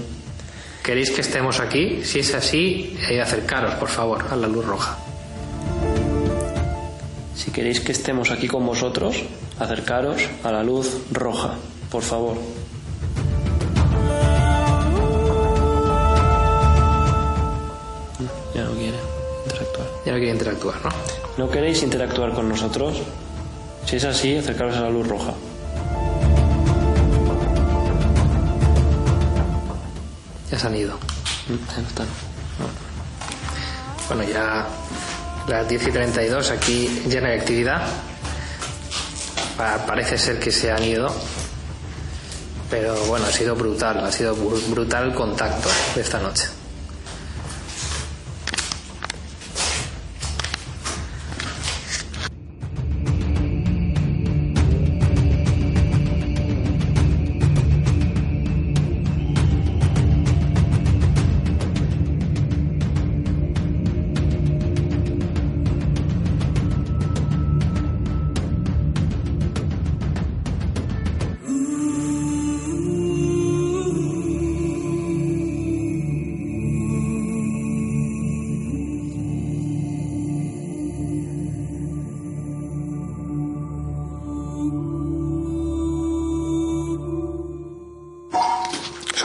¿Queréis 0.83 1.11
que 1.11 1.21
estemos 1.21 1.61
aquí? 1.61 2.03
Si 2.03 2.19
es 2.19 2.33
así, 2.33 2.97
eh, 3.09 3.21
acercaros, 3.21 3.75
por 3.75 3.87
favor, 3.87 4.25
a 4.29 4.35
la 4.35 4.49
luz 4.49 4.65
roja. 4.65 4.97
Si 7.33 7.51
queréis 7.51 7.79
que 7.79 7.93
estemos 7.93 8.31
aquí 8.31 8.49
con 8.49 8.65
vosotros, 8.65 9.23
acercaros 9.59 10.21
a 10.43 10.51
la 10.51 10.61
luz 10.61 10.99
roja, 11.09 11.55
por 11.89 12.03
favor. 12.03 12.35
Ya 18.53 18.63
no 18.65 18.73
quiere 18.73 18.97
interactuar. 19.45 19.87
Ya 20.05 20.11
no 20.11 20.17
quiere 20.17 20.31
interactuar, 20.31 20.75
¿no? 20.83 20.89
¿No 21.37 21.49
queréis 21.49 21.81
interactuar 21.81 22.33
con 22.33 22.49
nosotros? 22.49 22.97
Si 23.85 23.95
es 23.95 24.03
así, 24.03 24.35
acercaros 24.35 24.75
a 24.75 24.81
la 24.81 24.89
luz 24.89 25.07
roja. 25.07 25.33
Se 30.57 30.67
han 30.67 30.75
ido. 30.75 30.97
Mm. 31.47 31.55
Bueno, 34.07 34.23
ya 34.23 34.67
las 35.47 35.67
10 35.67 35.87
y 35.87 35.91
32 35.91 36.51
aquí 36.51 37.03
llena 37.07 37.29
de 37.29 37.39
actividad. 37.39 37.81
Pa- 39.57 39.85
parece 39.85 40.17
ser 40.17 40.39
que 40.39 40.51
se 40.51 40.71
han 40.71 40.83
ido. 40.83 41.13
Pero 42.69 42.95
bueno, 43.05 43.25
ha 43.27 43.31
sido 43.31 43.55
brutal, 43.55 44.03
ha 44.05 44.11
sido 44.11 44.35
bru- 44.35 44.69
brutal 44.69 45.05
el 45.09 45.13
contacto 45.13 45.69
de 45.95 46.01
esta 46.01 46.19
noche. 46.19 46.47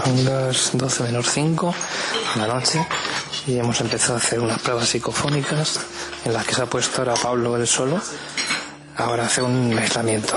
Son 0.04 0.24
las 0.24 0.70
12 0.72 1.02
menos 1.04 1.26
5 1.30 1.74
de 2.34 2.40
la 2.40 2.46
noche 2.54 2.86
y 3.46 3.58
hemos 3.58 3.80
empezado 3.80 4.14
a 4.14 4.16
hacer 4.18 4.40
unas 4.40 4.58
pruebas 4.60 4.88
psicofónicas 4.88 5.80
en 6.24 6.32
las 6.32 6.46
que 6.46 6.54
se 6.54 6.62
ha 6.62 6.66
puesto 6.66 6.98
ahora 7.02 7.14
Pablo 7.14 7.56
él 7.56 7.66
solo. 7.66 8.00
Ahora 8.96 9.26
hace 9.26 9.42
un 9.42 9.76
aislamiento. 9.78 10.36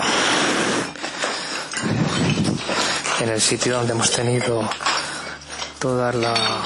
En 3.21 3.29
el 3.29 3.41
sitio 3.41 3.77
donde 3.77 3.93
hemos 3.93 4.11
tenido 4.11 4.67
todas 5.79 6.15
la- 6.15 6.61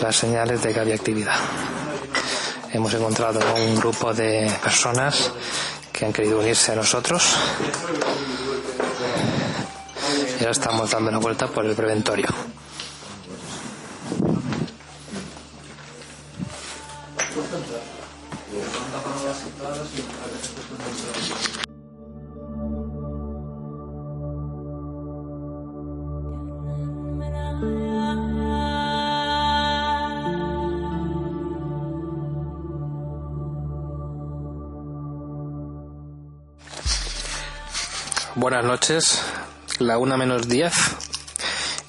las 0.00 0.16
señales 0.16 0.62
de 0.62 0.72
que 0.74 0.80
había 0.80 0.94
actividad. 0.96 1.36
Hemos 2.72 2.92
encontrado 2.94 3.40
un 3.54 3.76
grupo 3.76 4.12
de 4.12 4.50
personas 4.62 5.30
que 5.92 6.04
han 6.06 6.12
querido 6.12 6.40
unirse 6.40 6.72
a 6.72 6.76
nosotros 6.76 7.22
ya 10.42 10.50
estamos 10.50 10.90
dando 10.90 11.08
la 11.12 11.18
vuelta 11.18 11.46
por 11.46 11.64
el 11.64 11.76
preventorio. 11.76 12.26
Buenas 38.34 38.64
noches. 38.64 39.22
La 39.82 39.98
una 39.98 40.16
menos 40.16 40.48
10 40.48 40.72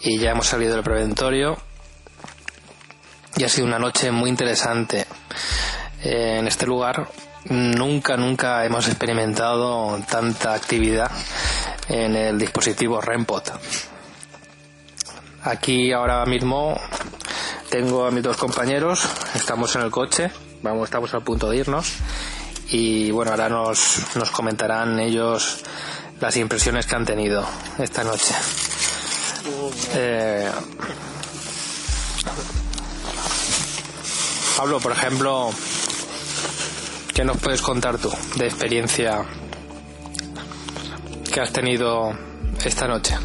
y 0.02 0.18
ya 0.18 0.32
hemos 0.32 0.48
salido 0.48 0.74
del 0.74 0.84
preventorio. 0.84 1.58
Y 3.36 3.44
ha 3.44 3.50
sido 3.50 3.68
una 3.68 3.78
noche 3.78 4.10
muy 4.10 4.32
interesante. 4.32 5.06
Eh, 6.04 6.38
en 6.40 6.48
este 6.48 6.66
lugar 6.66 7.08
nunca, 7.50 8.18
nunca 8.18 8.66
hemos 8.66 8.88
experimentado 8.88 10.00
tanta 10.10 10.56
actividad 10.56 11.12
en 11.88 12.16
el 12.16 12.40
dispositivo 12.40 13.00
REMPOT. 13.00 13.52
Aquí 15.44 15.92
ahora 15.92 16.26
mismo 16.26 16.80
tengo 17.70 18.08
a 18.08 18.12
mis 18.12 18.24
dos 18.24 18.38
compañeros, 18.38 19.08
estamos 19.36 19.76
en 19.76 19.84
el 19.84 19.92
coche, 19.92 20.32
vamos, 20.64 20.86
estamos 20.86 21.14
al 21.14 21.22
punto 21.22 21.48
de 21.48 21.58
irnos 21.58 21.94
y 22.70 23.12
bueno, 23.12 23.32
ahora 23.32 23.50
nos, 23.50 24.16
nos 24.16 24.32
comentarán 24.32 25.00
ellos 25.00 25.64
las 26.20 26.38
impresiones 26.38 26.86
que 26.86 26.96
han 26.96 27.06
tenido 27.06 27.46
esta 27.80 28.04
noche. 28.04 28.34
Eh, 29.96 30.50
Pablo, 34.58 34.80
por 34.80 34.92
ejemplo, 34.92 35.50
¿qué 37.14 37.24
nos 37.26 37.38
puedes 37.38 37.62
contar 37.62 37.98
tú 37.98 38.12
de 38.38 38.46
experiencia 38.46 39.26
que 41.34 41.42
has 41.42 41.52
tenido 41.52 42.14
esta 42.64 42.88
noche 42.88 43.18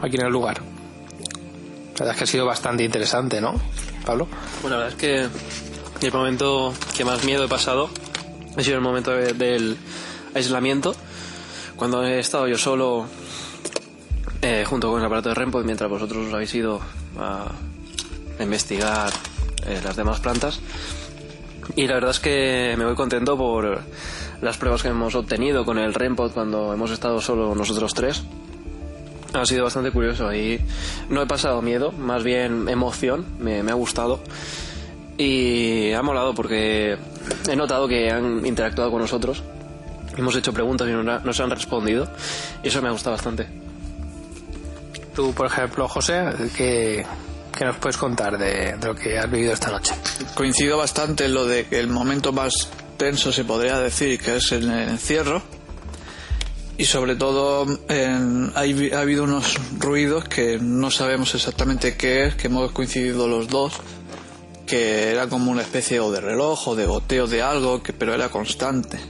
aquí 0.00 0.16
en 0.16 0.26
el 0.26 0.32
lugar? 0.32 0.60
La 0.60 2.04
verdad 2.04 2.12
es 2.12 2.16
que 2.18 2.24
ha 2.24 2.26
sido 2.28 2.46
bastante 2.46 2.84
interesante, 2.84 3.40
¿no, 3.40 3.54
Pablo? 4.06 4.28
Bueno, 4.62 4.78
la 4.78 4.84
verdad 4.84 4.98
es 5.04 5.28
que 6.00 6.06
el 6.06 6.12
momento 6.12 6.72
que 6.96 7.04
más 7.04 7.24
miedo 7.24 7.44
he 7.44 7.48
pasado 7.48 7.90
ha 8.56 8.62
sido 8.62 8.76
el 8.76 8.82
momento 8.82 9.10
de- 9.10 9.34
del 9.34 9.76
aislamiento, 10.34 10.94
cuando 11.78 12.04
he 12.04 12.18
estado 12.18 12.48
yo 12.48 12.58
solo 12.58 13.06
eh, 14.42 14.64
junto 14.66 14.90
con 14.90 15.00
el 15.00 15.06
aparato 15.06 15.28
de 15.28 15.34
Rempo 15.36 15.62
mientras 15.62 15.88
vosotros 15.88 16.26
os 16.26 16.34
habéis 16.34 16.54
ido 16.54 16.80
a 17.16 17.50
investigar 18.40 19.10
eh, 19.66 19.80
las 19.82 19.96
demás 19.96 20.20
plantas. 20.20 20.60
Y 21.76 21.86
la 21.86 21.94
verdad 21.94 22.10
es 22.10 22.20
que 22.20 22.74
me 22.76 22.84
voy 22.84 22.94
contento 22.94 23.36
por 23.36 23.80
las 24.40 24.56
pruebas 24.56 24.82
que 24.82 24.88
hemos 24.88 25.14
obtenido 25.14 25.64
con 25.64 25.78
el 25.78 25.94
Rempod 25.94 26.32
cuando 26.32 26.72
hemos 26.72 26.90
estado 26.90 27.20
solo 27.20 27.54
nosotros 27.54 27.94
tres. 27.94 28.24
Ha 29.34 29.44
sido 29.44 29.64
bastante 29.64 29.90
curioso 29.90 30.32
y 30.32 30.58
no 31.10 31.22
he 31.22 31.26
pasado 31.26 31.60
miedo, 31.60 31.92
más 31.92 32.24
bien 32.24 32.68
emoción, 32.68 33.26
me 33.38 33.60
ha 33.60 33.74
gustado. 33.74 34.20
Y 35.18 35.92
ha 35.92 36.02
molado 36.02 36.34
porque 36.34 36.96
he 37.48 37.56
notado 37.56 37.86
que 37.86 38.10
han 38.10 38.46
interactuado 38.46 38.90
con 38.90 39.02
nosotros, 39.02 39.42
hemos 40.20 40.36
hecho 40.36 40.52
preguntas 40.52 40.88
y 40.88 40.92
nos, 40.92 41.24
nos 41.24 41.40
han 41.40 41.50
respondido 41.50 42.08
y 42.62 42.68
eso 42.68 42.80
me 42.82 42.88
ha 42.88 42.92
gustado 42.92 43.16
bastante. 43.16 43.46
Tú, 45.14 45.32
por 45.34 45.46
ejemplo, 45.46 45.88
José, 45.88 46.24
¿qué, 46.56 47.04
qué 47.56 47.64
nos 47.64 47.76
puedes 47.76 47.96
contar 47.96 48.38
de, 48.38 48.76
de 48.76 48.86
lo 48.86 48.94
que 48.94 49.18
has 49.18 49.30
vivido 49.30 49.52
esta 49.52 49.70
noche? 49.70 49.94
Coincido 50.34 50.78
bastante 50.78 51.24
en 51.24 51.34
lo 51.34 51.44
de 51.44 51.66
que 51.66 51.78
el 51.80 51.88
momento 51.88 52.32
más 52.32 52.68
tenso 52.96 53.32
se 53.32 53.44
podría 53.44 53.78
decir 53.78 54.20
que 54.20 54.36
es 54.36 54.52
el 54.52 54.70
encierro. 54.70 55.42
Y 56.76 56.84
sobre 56.84 57.16
todo 57.16 57.66
en- 57.88 58.52
hay- 58.54 58.92
ha 58.92 59.00
habido 59.00 59.24
unos 59.24 59.56
ruidos 59.78 60.24
que 60.28 60.58
no 60.60 60.92
sabemos 60.92 61.34
exactamente 61.34 61.96
qué 61.96 62.26
es, 62.26 62.36
que 62.36 62.46
hemos 62.46 62.70
coincidido 62.70 63.26
los 63.26 63.48
dos, 63.48 63.72
que 64.64 65.10
era 65.10 65.28
como 65.28 65.50
una 65.50 65.62
especie 65.62 65.98
o 65.98 66.12
de 66.12 66.20
reloj 66.20 66.68
o 66.68 66.76
de 66.76 66.86
goteo 66.86 67.26
de 67.26 67.42
algo, 67.42 67.82
que, 67.82 67.92
pero 67.92 68.14
era 68.14 68.28
constante. 68.28 69.00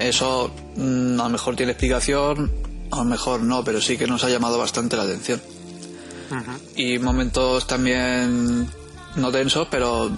Eso 0.00 0.50
mm, 0.76 1.20
a 1.20 1.24
lo 1.24 1.28
mejor 1.30 1.56
tiene 1.56 1.72
explicación, 1.72 2.50
a 2.90 2.96
lo 2.98 3.04
mejor 3.04 3.40
no, 3.42 3.64
pero 3.64 3.80
sí 3.80 3.96
que 3.96 4.06
nos 4.06 4.22
ha 4.24 4.28
llamado 4.28 4.58
bastante 4.58 4.96
la 4.96 5.02
atención. 5.04 5.40
Y 6.76 6.98
momentos 6.98 7.66
también 7.66 8.68
no 9.16 9.30
tensos, 9.32 9.68
pero 9.70 10.10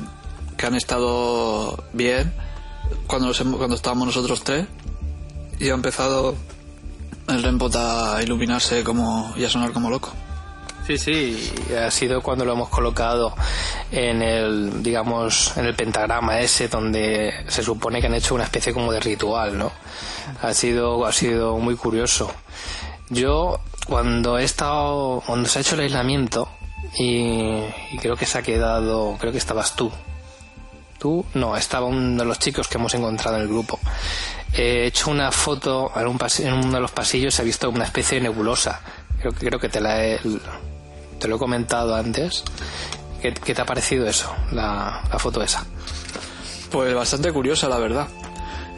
que 0.56 0.66
han 0.66 0.74
estado 0.74 1.84
bien 1.92 2.32
cuando, 3.06 3.32
hemos- 3.32 3.56
cuando 3.58 3.76
estábamos 3.76 4.06
nosotros 4.06 4.42
tres 4.42 4.66
y 5.60 5.68
ha 5.70 5.74
empezado 5.74 6.34
el 7.28 7.42
Rempot 7.42 7.74
a 7.76 8.22
iluminarse 8.22 8.82
como, 8.82 9.32
y 9.36 9.44
a 9.44 9.50
sonar 9.50 9.72
como 9.72 9.90
loco. 9.90 10.12
Sí, 10.88 10.96
sí, 10.96 11.52
ha 11.76 11.90
sido 11.90 12.22
cuando 12.22 12.46
lo 12.46 12.54
hemos 12.54 12.70
colocado 12.70 13.34
en 13.92 14.22
el, 14.22 14.82
digamos, 14.82 15.54
en 15.58 15.66
el 15.66 15.74
pentagrama 15.74 16.40
ese 16.40 16.68
donde 16.68 17.44
se 17.46 17.62
supone 17.62 18.00
que 18.00 18.06
han 18.06 18.14
hecho 18.14 18.34
una 18.34 18.44
especie 18.44 18.72
como 18.72 18.90
de 18.90 18.98
ritual, 18.98 19.58
¿no? 19.58 19.70
Ha 20.40 20.54
sido, 20.54 21.04
ha 21.04 21.12
sido 21.12 21.58
muy 21.58 21.76
curioso. 21.76 22.32
Yo, 23.10 23.60
cuando 23.86 24.38
he 24.38 24.44
estado, 24.44 25.22
cuando 25.26 25.46
se 25.46 25.58
ha 25.58 25.60
hecho 25.60 25.74
el 25.74 25.82
aislamiento, 25.82 26.48
y, 26.98 27.60
creo 28.00 28.16
que 28.16 28.24
se 28.24 28.38
ha 28.38 28.42
quedado, 28.42 29.14
creo 29.20 29.30
que 29.30 29.36
estabas 29.36 29.76
tú. 29.76 29.92
Tú, 30.98 31.22
no, 31.34 31.54
estaba 31.54 31.84
uno 31.86 32.22
de 32.22 32.26
los 32.26 32.38
chicos 32.38 32.66
que 32.66 32.78
hemos 32.78 32.94
encontrado 32.94 33.36
en 33.36 33.42
el 33.42 33.48
grupo. 33.48 33.78
He 34.54 34.86
hecho 34.86 35.10
una 35.10 35.30
foto 35.32 35.92
en, 35.96 36.06
un 36.06 36.18
en 36.38 36.52
uno 36.54 36.72
de 36.72 36.80
los 36.80 36.92
pasillos, 36.92 37.34
se 37.34 37.42
ha 37.42 37.44
visto 37.44 37.68
una 37.68 37.84
especie 37.84 38.16
de 38.16 38.22
nebulosa. 38.22 38.80
Creo, 39.20 39.32
que- 39.32 39.46
creo 39.46 39.60
que 39.60 39.68
te 39.68 39.80
la 39.82 40.02
he, 40.02 40.18
te 41.18 41.28
lo 41.28 41.36
he 41.36 41.38
comentado 41.38 41.94
antes. 41.94 42.44
¿Qué, 43.20 43.32
qué 43.34 43.54
te 43.54 43.62
ha 43.62 43.66
parecido 43.66 44.06
eso, 44.06 44.32
la, 44.52 45.02
la 45.10 45.18
foto 45.18 45.42
esa? 45.42 45.64
Pues 46.70 46.94
bastante 46.94 47.32
curiosa, 47.32 47.68
la 47.68 47.78
verdad. 47.78 48.06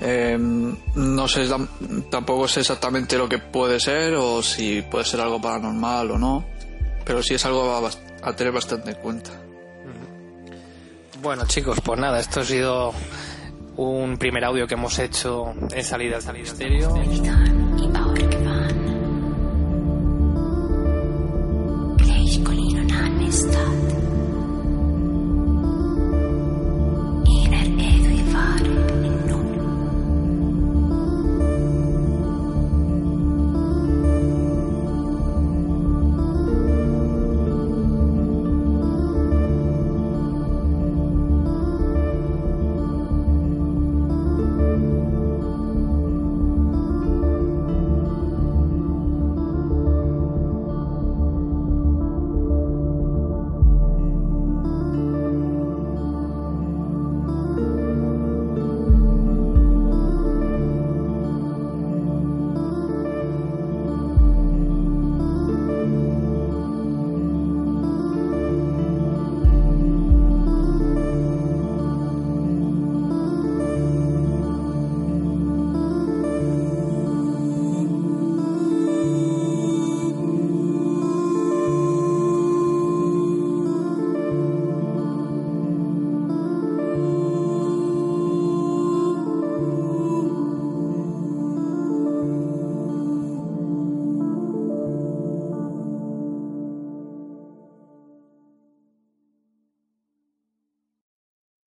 Eh, 0.02 0.38
no 0.38 1.28
sé, 1.28 1.46
tam- 1.46 1.68
tampoco 2.10 2.48
sé 2.48 2.60
exactamente 2.60 3.18
lo 3.18 3.28
que 3.28 3.38
puede 3.38 3.78
ser 3.80 4.14
o 4.14 4.42
si 4.42 4.80
puede 4.82 5.04
ser 5.04 5.20
algo 5.20 5.40
paranormal 5.40 6.12
o 6.12 6.18
no, 6.18 6.44
pero 7.04 7.22
sí 7.22 7.34
es 7.34 7.44
algo 7.44 7.70
a, 7.86 7.90
a 8.28 8.32
tener 8.34 8.52
bastante 8.52 8.92
en 8.92 8.96
cuenta. 8.96 9.30
Bueno, 11.20 11.44
chicos, 11.46 11.78
pues 11.84 12.00
nada, 12.00 12.18
esto 12.18 12.40
ha 12.40 12.44
sido 12.44 12.94
un 13.76 14.16
primer 14.16 14.42
audio 14.44 14.66
que 14.66 14.72
hemos 14.72 14.98
hecho 14.98 15.52
en 15.70 15.84
salida 15.84 16.16
al 16.16 16.22
ahora. 16.22 17.02